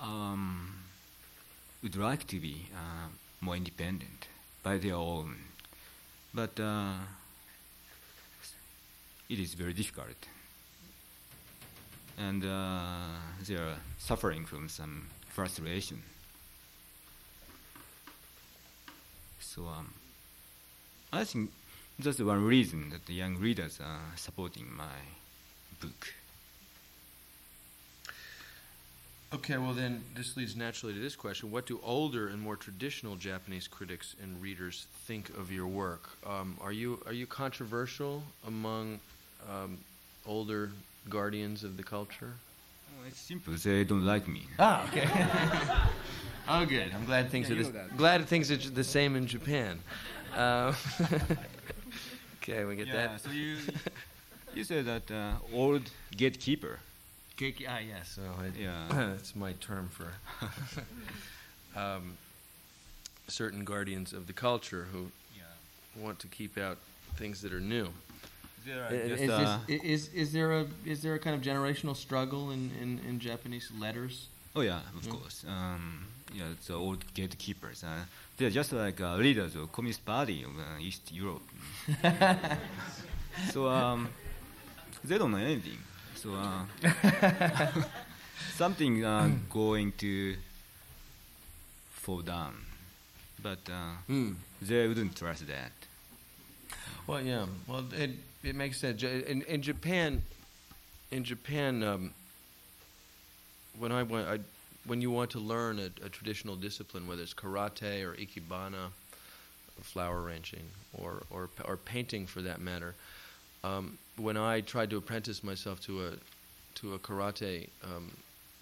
[0.00, 0.72] um,
[1.82, 3.08] would like to be uh,
[3.40, 4.26] more independent
[4.62, 5.36] by their own.
[6.34, 6.94] But uh,
[9.28, 10.16] it is very difficult.
[12.18, 16.02] And uh, they are suffering from some frustration.
[19.40, 19.92] So um,
[21.12, 21.50] I think
[21.98, 25.00] that's one reason that the young readers are supporting my
[25.80, 26.14] book.
[29.32, 33.14] Okay, well then this leads naturally to this question: What do older and more traditional
[33.14, 36.10] Japanese critics and readers think of your work?
[36.26, 38.98] Um, are you are you controversial among
[39.48, 39.78] um,
[40.26, 40.70] older
[41.08, 42.32] guardians of the culture?
[42.88, 43.52] Oh, it's simple.
[43.54, 44.42] They don't like me.
[44.58, 45.08] Ah, okay.
[46.48, 46.92] oh, good.
[46.92, 47.96] I'm glad things Yeah, are you this, know that.
[47.96, 49.78] glad things are the same in Japan.
[50.36, 50.74] Uh,
[52.42, 53.20] okay, we get that.
[53.20, 53.58] So you
[54.54, 55.82] you said that uh, old
[56.16, 56.80] gatekeeper.
[57.40, 58.06] Cake, ah, yes.
[58.16, 58.86] So it, Yeah.
[59.16, 60.08] that's my term for
[61.80, 62.18] um,
[63.28, 66.02] certain guardians of the culture who Yeah.
[66.04, 66.76] want to keep out
[67.16, 67.88] things that are new.
[68.66, 72.50] There are Is, just, is, is there a is there a kind of generational struggle
[72.50, 74.28] in, in, in Japanese letters?
[74.54, 75.10] Oh yeah, of Mm.
[75.10, 75.44] course.
[75.48, 77.82] Um, yeah, the old gatekeepers.
[77.82, 78.04] Uh,
[78.36, 81.46] they're just like uh, leaders of Communist Party of uh, East Europe.
[83.52, 84.08] so um,
[85.04, 85.78] they don't know anything.
[86.22, 86.64] So uh,
[88.56, 90.36] something uh, going to
[91.92, 92.54] fall down,
[93.42, 94.32] but uh, Hmm.
[94.60, 95.72] they wouldn't trust that.
[97.06, 97.46] Well, yeah.
[97.66, 98.10] Well, it
[98.42, 99.02] it makes sense.
[99.02, 100.22] In in Japan,
[101.10, 102.12] in Japan, um,
[103.78, 104.38] when I went, I,
[104.84, 108.90] when you want to learn a, a traditional discipline, whether it's karate or ikebana,
[109.82, 112.94] flower arranging, or or or painting for that matter,
[113.64, 116.12] um, when I tried to apprentice myself to a
[116.76, 118.10] to a karate um,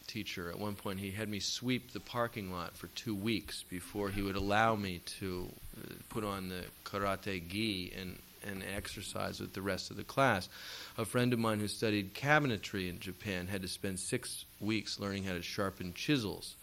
[0.07, 4.11] teacher, at one point he had me sweep the parking lot for two weeks before
[4.11, 8.17] he would allow me to uh, put on the karate gi and
[8.47, 10.49] and exercise with the rest of the class.
[10.97, 15.25] A friend of mine who studied cabinetry in Japan had to spend six weeks learning
[15.25, 16.55] how to sharpen chisels.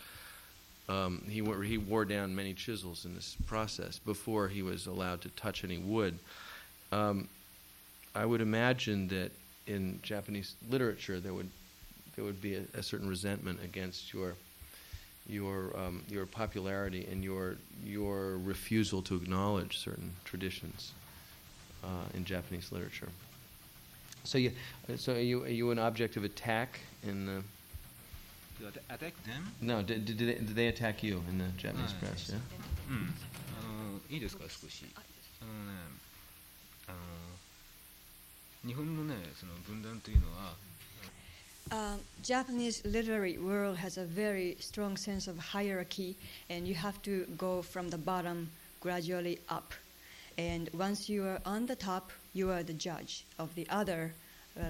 [0.87, 5.21] Um, he, wore, he wore down many chisels in this process before he was allowed
[5.21, 6.17] to touch any wood.
[6.91, 7.27] Um,
[8.14, 9.30] I would imagine that
[9.66, 11.48] in Japanese literature there would
[12.16, 14.34] there would be a, a certain resentment against your
[15.28, 20.92] your um, your popularity and your your refusal to acknowledge certain traditions
[21.84, 23.08] uh, in Japanese literature.
[24.24, 24.52] So you
[24.96, 27.42] so are you are you an object of attack in the
[28.60, 29.46] To atta- attack them?
[29.62, 32.28] no did, did, they, did they attack you in the Japanese Ah, press?
[32.28, 32.30] yes.
[32.32, 32.40] Yeah.
[32.90, 33.14] うん、
[33.56, 34.84] あのいいですか少し
[35.40, 35.78] あのね
[36.88, 36.98] あの
[38.66, 40.54] 日本のねその分断というのは
[41.70, 46.16] Uh, Japanese literary world has a very strong sense of hierarchy,
[46.48, 48.50] and you have to go from the bottom
[48.80, 49.72] gradually up.
[50.36, 54.23] And once you are on the top, you are the judge of the other uh,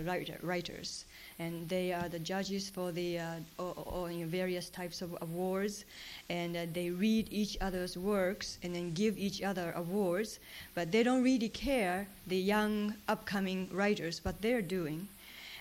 [0.05, 1.05] writer, writers,
[1.39, 5.15] and they are the judges for the uh, o- o- you know, various types of
[5.21, 5.85] awards,
[6.29, 10.39] and uh, they read each other's works and then give each other awards,
[10.73, 15.07] but they don't really care the young upcoming writers what they're doing,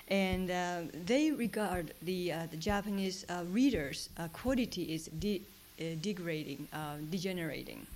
[0.09, 5.42] and uh, they regard the uh, the Japanese uh, readers' uh, quality is de-
[5.80, 7.86] uh, degrading, uh, degenerating.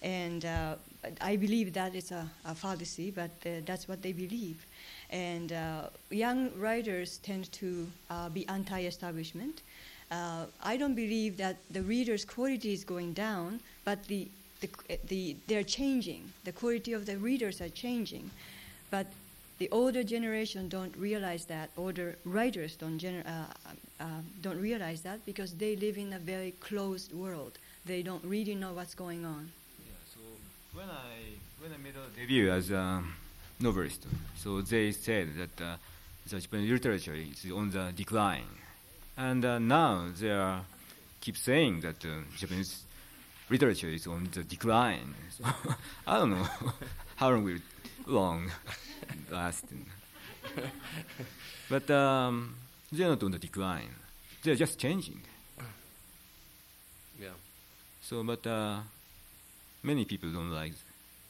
[0.00, 0.76] And uh,
[1.20, 4.64] I believe that is a, a fallacy, but uh, that's what they believe.
[5.10, 9.62] And uh, young writers tend to uh, be anti establishment.
[10.10, 14.28] Uh, I don't believe that the reader's quality is going down, but the,
[14.60, 14.68] the,
[15.08, 16.32] the, they're changing.
[16.44, 18.30] The quality of the readers are changing.
[18.90, 19.06] But
[19.58, 21.70] the older generation don't realize that.
[21.76, 23.44] Older writers don't, gener- uh,
[24.00, 24.04] uh,
[24.40, 27.58] don't realize that because they live in a very closed world.
[27.84, 29.50] They don't really know what's going on.
[29.84, 30.20] Yeah, so
[30.72, 33.02] when I when I made a debut as a
[33.60, 34.06] novelist,
[34.36, 35.76] so they said that uh,
[36.28, 38.48] the Japanese literature is on the decline,
[39.16, 40.62] and uh, now they are
[41.20, 42.84] keep saying that uh, Japanese
[43.50, 45.14] literature is on the decline.
[45.36, 45.44] So
[46.06, 46.46] I don't know
[47.16, 47.58] how long will
[48.06, 48.50] long
[49.30, 49.64] last,
[51.68, 52.54] but um,
[52.92, 53.94] they are not on the decline.
[54.42, 55.20] They are just changing.
[57.20, 57.34] Yeah.
[58.02, 58.78] So, but uh,
[59.82, 60.72] many people don't like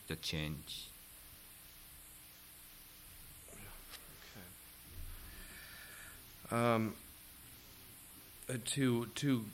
[0.07, 0.88] the change.
[6.51, 6.95] Um,
[8.49, 9.45] uh, to to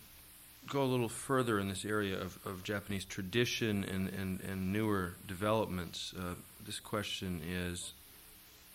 [0.68, 5.12] go a little further in this area of, of Japanese tradition and, and, and newer
[5.26, 6.34] developments, uh,
[6.64, 7.92] this question is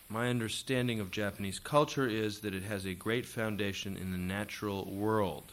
[0.08, 4.84] My understanding of Japanese culture is that it has a great foundation in the natural
[4.84, 5.44] world.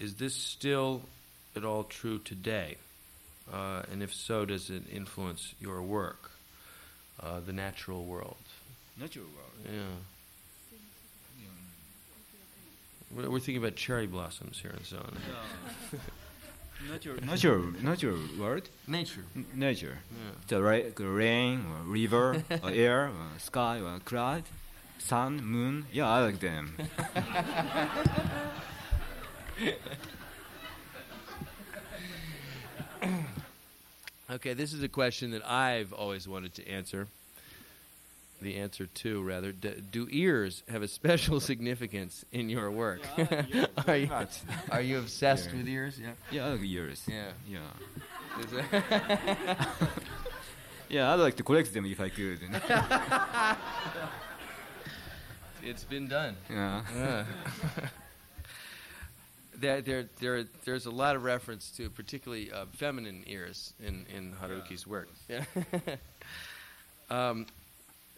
[0.00, 1.02] Is this still
[1.56, 2.76] at all true today?
[3.52, 6.30] Uh, and if so, does it influence your work,
[7.22, 8.36] uh, the natural world?
[9.00, 9.74] Natural world.
[9.74, 10.17] Yeah.
[13.14, 15.16] We're we're thinking about cherry blossoms here and so on.
[16.92, 18.68] Natural, natural, natural world.
[18.86, 19.24] Nature.
[19.34, 19.98] N- nature.
[20.12, 20.30] Yeah.
[20.46, 24.44] The ra- the rain, or river, or air, or sky, or cloud,
[25.00, 25.86] sun, moon.
[25.92, 26.76] Yeah, I like them.
[34.30, 37.08] Okay, this is a question that I've always wanted to answer.
[38.40, 39.50] The answer to, rather.
[39.52, 43.00] D- do ears have a special significance in your work?
[43.88, 44.08] are, you,
[44.70, 45.56] are you obsessed Yeah.
[45.56, 45.98] with ears?
[46.00, 46.12] Yeah.
[46.30, 47.02] Yeah, I like ears.
[47.08, 47.32] Yeah.
[47.48, 47.58] Yeah.
[48.38, 49.58] It-
[50.90, 52.38] Yeah, I'd like to collect them if I could.
[55.62, 56.34] it's been done.
[56.50, 56.82] yeah.
[56.96, 57.24] Yeah.
[59.58, 64.32] there, there, there, there's a lot of reference to particularly uh, feminine ears in, in
[64.42, 65.08] Haruki's work.
[65.28, 65.44] Yeah.
[67.10, 67.44] um,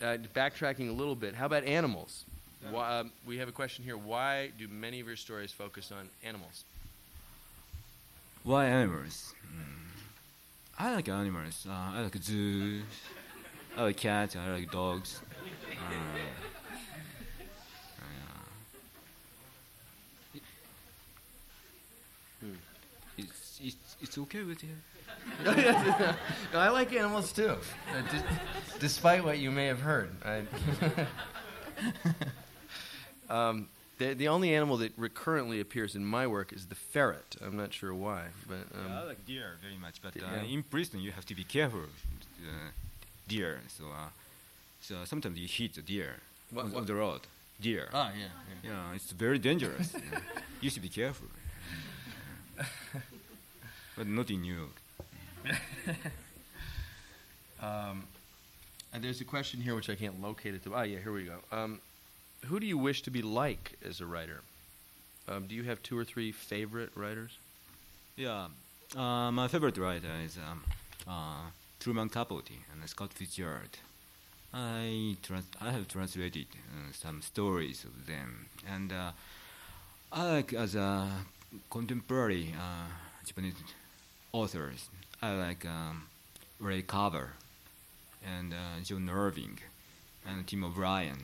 [0.03, 2.25] uh, backtracking a little bit, how about animals?
[2.71, 3.97] Why, um, we have a question here.
[3.97, 6.65] Why do many of your stories focus on animals?
[8.45, 9.35] Why animals?
[9.47, 9.65] Mm.
[10.79, 11.67] I like animals.
[11.69, 12.85] Uh, I like zoos.
[13.77, 14.37] I like cats.
[14.37, 15.21] I like dogs.
[15.71, 15.83] Uh,
[22.41, 22.55] Hmm.
[23.19, 24.71] it's, it's, it's okay with you.
[25.45, 26.15] no,
[26.55, 28.19] I like animals too, uh, d-
[28.79, 30.11] despite what you may have heard.
[30.25, 30.43] I
[33.31, 33.69] um,
[33.99, 37.37] the, the only animal that recurrently appears in my work is the ferret.
[37.45, 40.43] I'm not sure why, but um, I like deer very much, but uh, Yeah.
[40.55, 41.81] in Princeton you have to be careful.
[42.43, 42.71] Uh,
[43.29, 44.09] deer, so uh,
[44.81, 46.17] so sometimes you hit the deer
[46.51, 47.21] What- on, what- on the road.
[47.61, 47.91] Deer.
[47.93, 48.25] ah, yeah,
[48.65, 48.71] yeah.
[48.71, 49.93] Yeah, it's very dangerous.
[49.95, 50.21] yeah.
[50.63, 51.27] You should be careful.
[53.97, 54.80] but not in New York.
[57.62, 58.05] Um,
[58.93, 60.75] and there's a question here which I can't locate it to.
[60.75, 61.37] Ah, yeah, here we go.
[61.53, 61.79] Um,
[62.47, 64.41] who do you wish to be like as a writer?
[65.29, 67.37] Um, do you have two or three favorite writers?
[68.17, 68.47] Yeah,
[68.97, 70.65] uh, my favorite writer is um,
[71.07, 73.79] uh, Truman Capote and Scott Fitzgerald.
[74.53, 79.11] I trans- I have translated uh, some stories of them, and uh,
[80.12, 81.09] I like as a
[81.71, 82.89] contemporary uh,
[83.25, 83.55] Japanese
[84.33, 84.89] authors.
[85.23, 86.05] I like um,
[86.59, 87.33] Ray Carver
[88.27, 89.11] and uh, John
[90.27, 91.19] and Tim O'Brien.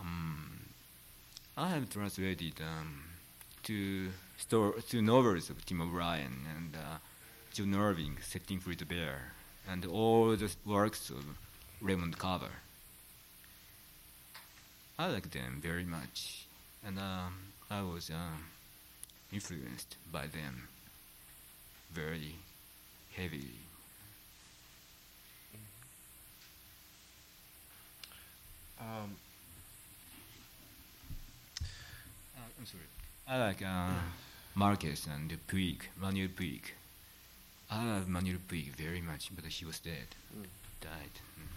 [0.00, 0.60] Um,
[1.56, 3.04] I have translated um,
[3.62, 4.08] two
[4.38, 6.98] sto- two novels of Tim O'Brien and uh,
[7.52, 9.32] John Setting Free the Bear,
[9.70, 11.24] and all the works of
[11.80, 12.56] Raymond Carver.
[14.98, 16.46] I like them very much,
[16.84, 18.46] and um, I was um,
[19.32, 20.69] influenced by them
[21.92, 22.34] very
[23.16, 23.58] heavily.
[28.80, 29.16] Um,
[32.36, 32.84] Uh, I'm sorry.
[33.28, 33.90] I like uh,
[34.54, 36.62] Marquez and Puig, Manuel Puig.
[37.70, 40.46] I love Manuel Puig very much, but he was dead, Mm.
[40.80, 41.14] died.
[41.38, 41.48] Mm.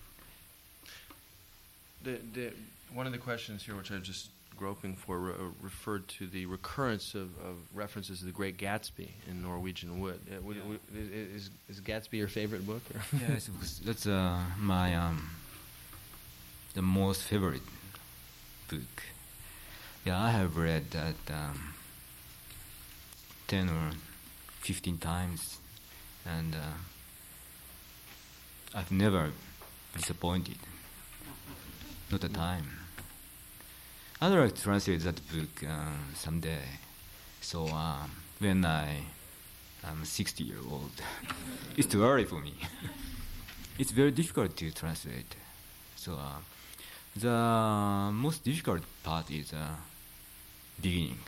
[2.03, 2.53] the, the,
[2.93, 6.27] one of the questions here, which I was just groping for, re- uh, referred to
[6.27, 10.19] the recurrence of, of references to the Great Gatsby in Norwegian Wood.
[10.29, 10.63] Uh, would- Yeah.
[10.63, 10.79] would-
[11.35, 12.81] is, is Gatsby your favorite book?
[13.27, 13.49] Yes,
[13.85, 15.29] that's uh, my um,
[16.73, 17.61] the most favorite
[18.69, 19.03] book.
[20.05, 21.73] Yeah, I have read that um,
[23.47, 23.91] ten or
[24.59, 25.59] fifteen times,
[26.25, 26.77] and uh,
[28.75, 29.31] I've never
[29.95, 30.57] disappointed.
[32.11, 32.65] Not a time.
[34.23, 36.63] I'd like to translate that book uh, someday.
[37.41, 38.09] So um,
[38.39, 39.01] when I
[39.83, 40.91] am 60 year old,
[41.77, 42.53] it's too early for me.
[43.77, 45.35] it's very difficult to translate.
[45.97, 46.39] So uh,
[47.17, 49.75] the most difficult part is uh,
[50.81, 51.19] beginning.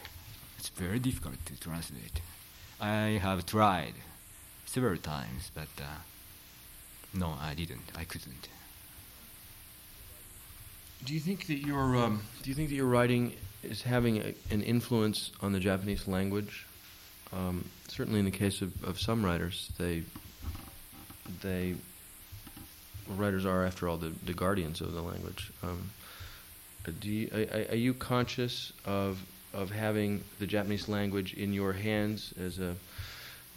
[0.57, 2.21] It's very difficult to translate.
[2.79, 3.95] I have tried
[4.65, 5.97] several times, but uh,
[7.13, 7.91] no, I didn't.
[7.93, 8.47] I couldn't.
[11.05, 14.33] Do you think that your um, Do you think that your writing is having a,
[14.49, 16.65] an influence on the Japanese language?
[17.31, 20.03] Um, certainly, in the case of, of some writers, they
[21.41, 21.75] they
[23.07, 25.51] writers are, after all, the, the guardians of the language.
[25.61, 25.91] Um,
[26.99, 29.19] do you, are, are you conscious of
[29.53, 32.75] of having the Japanese language in your hands as a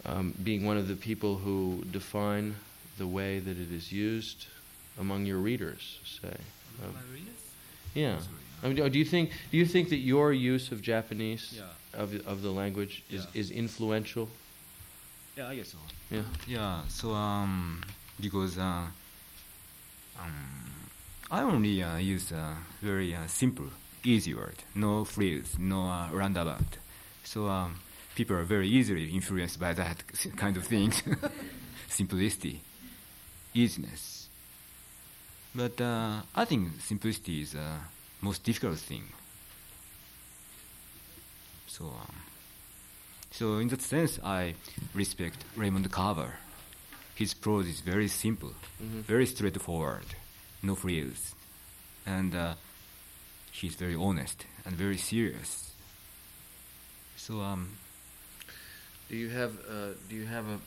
[0.05, 2.55] um, being one of the people who define
[2.97, 4.45] the way that it is used
[4.99, 6.35] among your readers, say?
[6.83, 6.95] Um,
[8.01, 8.17] yeah.
[8.63, 12.01] I mean, do do you think do you think that your use of Japanese Yeah.
[12.01, 13.41] of the- of the language is, Yeah.
[13.41, 14.27] is influential?
[15.37, 15.77] Yeah, I guess so.
[16.11, 16.23] Yeah.
[16.47, 17.81] Yeah, so um,
[18.19, 18.87] because uh,
[20.19, 20.89] um,
[21.31, 23.69] I only uh, use a very uh, simple,
[24.03, 26.77] easy word, no frills, no uh, roundabout.
[27.23, 27.79] So um,
[28.15, 30.03] people are very easily influenced by that
[30.35, 31.03] kind of things,
[31.87, 32.61] simplicity,
[33.53, 34.18] easiness.
[35.55, 37.77] But uh, I think simplicity is the
[38.21, 39.03] most difficult thing.
[41.67, 41.85] So.
[41.85, 42.15] Um,
[43.31, 44.55] so in that sense, I
[44.93, 46.33] respect Raymond Carver.
[47.15, 49.03] His prose is very simple, Mhm.
[49.05, 50.05] very straightforward,
[50.63, 51.35] no frills,
[52.05, 52.55] and uh,
[53.51, 55.71] he's very honest and very serious.
[57.17, 57.77] So um,
[59.09, 60.59] Do you have uh, do you have a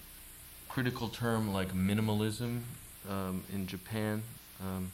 [0.69, 2.63] critical term like minimalism
[3.09, 4.23] um, in Japan?
[4.63, 4.93] Um,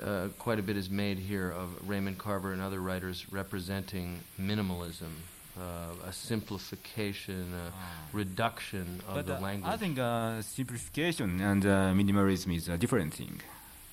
[0.00, 5.12] uh, quite a bit is made here of Raymond Carver and other writers representing minimalism,
[5.58, 7.82] uh, a simplification, a Ah.
[8.12, 9.72] reduction of but the uh, language.
[9.74, 13.40] I think uh, simplification and uh, minimalism is a different thing.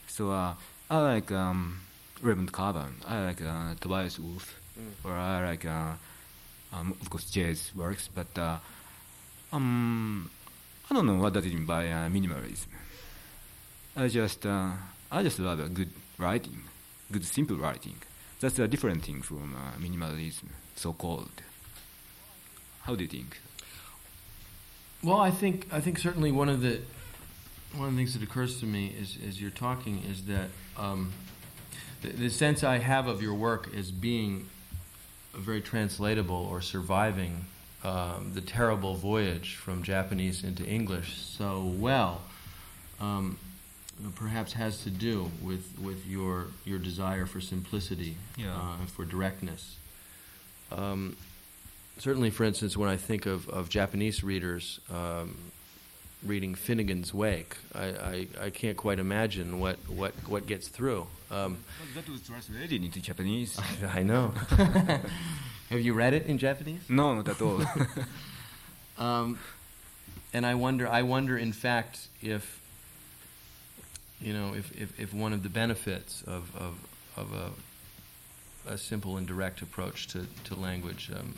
[0.07, 0.53] So uh,
[0.89, 1.79] I like um,
[2.21, 2.87] Raymond Carver.
[3.07, 4.93] I like uh, Tobias Wolff, Mm.
[5.09, 5.93] or I like uh,
[6.71, 8.07] um, of course jazz works.
[8.13, 8.57] But uh,
[9.51, 10.29] um,
[10.89, 12.67] I don't know what it mean by uh, minimalism.
[13.97, 14.73] I just uh,
[15.11, 16.61] I just love a good writing,
[17.11, 17.95] good simple writing.
[18.39, 21.41] That's a different thing from uh, minimalism, so called.
[22.83, 23.39] How do you think?
[25.01, 26.81] Well, I think I think certainly one of the
[27.73, 31.11] one of the things that occurs to me is as you're talking is that um,
[32.03, 34.47] the, the sense I have of your work as being
[35.33, 37.45] very translatable or surviving
[37.83, 42.21] um, the terrible voyage from Japanese into English so well.
[42.99, 43.39] Um,
[44.15, 48.55] perhaps has to do with, with your your desire for simplicity Yeah.
[48.55, 49.77] uh, for directness.
[50.71, 51.15] Um,
[51.97, 55.37] certainly, for instance, when I think of, of Japanese readers um,
[56.23, 61.07] reading Finnegans Wake, I, I, I can't quite imagine what, what, what gets through.
[61.31, 61.57] Um,
[61.95, 63.57] that was translated into Japanese.
[63.93, 64.33] I know.
[65.69, 66.81] Have you read it in Japanese?
[66.89, 67.61] no, not at all.
[68.97, 69.37] Um,
[70.33, 72.59] and I wonder, I wonder, in fact, if
[74.21, 76.75] you know, if, if, if one of the benefits of, of,
[77.15, 81.35] of a, a simple and direct approach to, to language, um,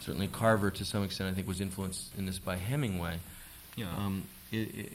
[0.00, 3.18] certainly Carver, to some extent, I think, was influenced in this by Hemingway.
[3.76, 3.86] yeah.
[3.96, 4.88] Um, i- i-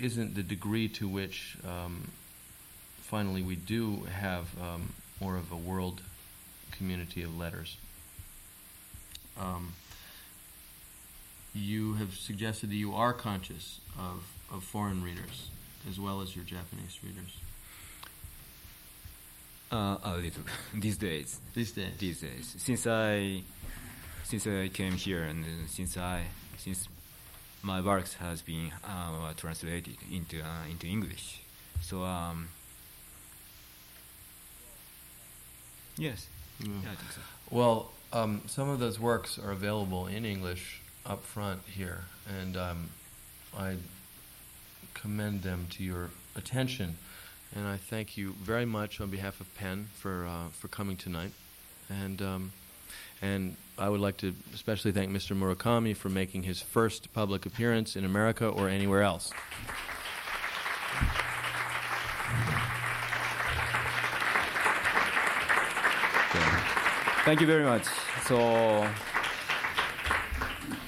[0.00, 2.08] isn't the degree to which um,
[3.02, 6.00] finally we do have um, more of a world
[6.72, 7.76] community of letters.
[9.38, 9.72] Um,
[11.54, 15.48] you have suggested that you are conscious of, of foreign readers
[15.88, 17.36] as well as your Japanese readers
[19.70, 20.42] uh, a little
[20.74, 21.40] these days.
[21.54, 21.92] these days.
[21.98, 23.42] These days, since I
[24.24, 26.24] since I came here and uh, since I
[26.58, 26.88] since
[27.62, 31.40] my works has been uh, translated into uh, into English,
[31.80, 32.48] so um,
[35.96, 36.26] Yes.
[36.60, 36.82] Mm.
[36.82, 37.20] Yeah, I think so.
[37.50, 42.04] Well, um, some of those works are available in English up front here,
[42.40, 42.88] and um,
[43.56, 43.76] I
[44.94, 46.96] commend them to your attention.
[47.54, 51.32] And I thank you very much on behalf of PEN for uh, for coming tonight,
[51.90, 52.52] and um,
[53.20, 55.36] and I would like to especially thank Mr.
[55.36, 59.32] Murakami for making his first public appearance in America or anywhere else.
[67.24, 67.84] Thank you very much.
[68.24, 68.88] So,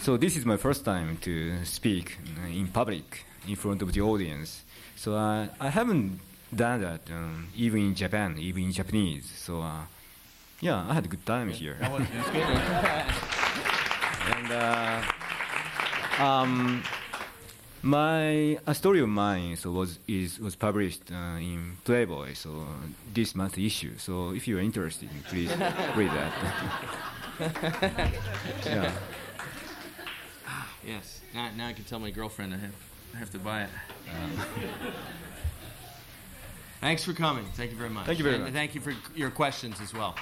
[0.00, 2.18] so this is my first time to speak
[2.50, 4.62] in public in front of the audience.
[4.96, 6.20] So uh, I haven't
[6.54, 9.30] done that um, even in Japan, even in Japanese.
[9.36, 9.82] So uh,
[10.60, 11.76] yeah, I had a good time here.
[14.36, 15.02] and uh,
[16.18, 16.82] um,
[17.82, 22.66] my a story of mine so was is was published uh, in Playboy so
[23.12, 25.50] this month issue so if you are interested please
[25.94, 26.32] read that
[28.64, 28.90] yeah
[30.86, 31.20] Yes.
[31.34, 32.74] Now, now I can tell my girlfriend I have,
[33.14, 33.70] I have to buy it.
[36.80, 37.46] Thanks for coming.
[37.54, 38.06] Thank you very much.
[38.06, 38.52] Thank you very And much.
[38.52, 40.16] Thank you for your questions as well.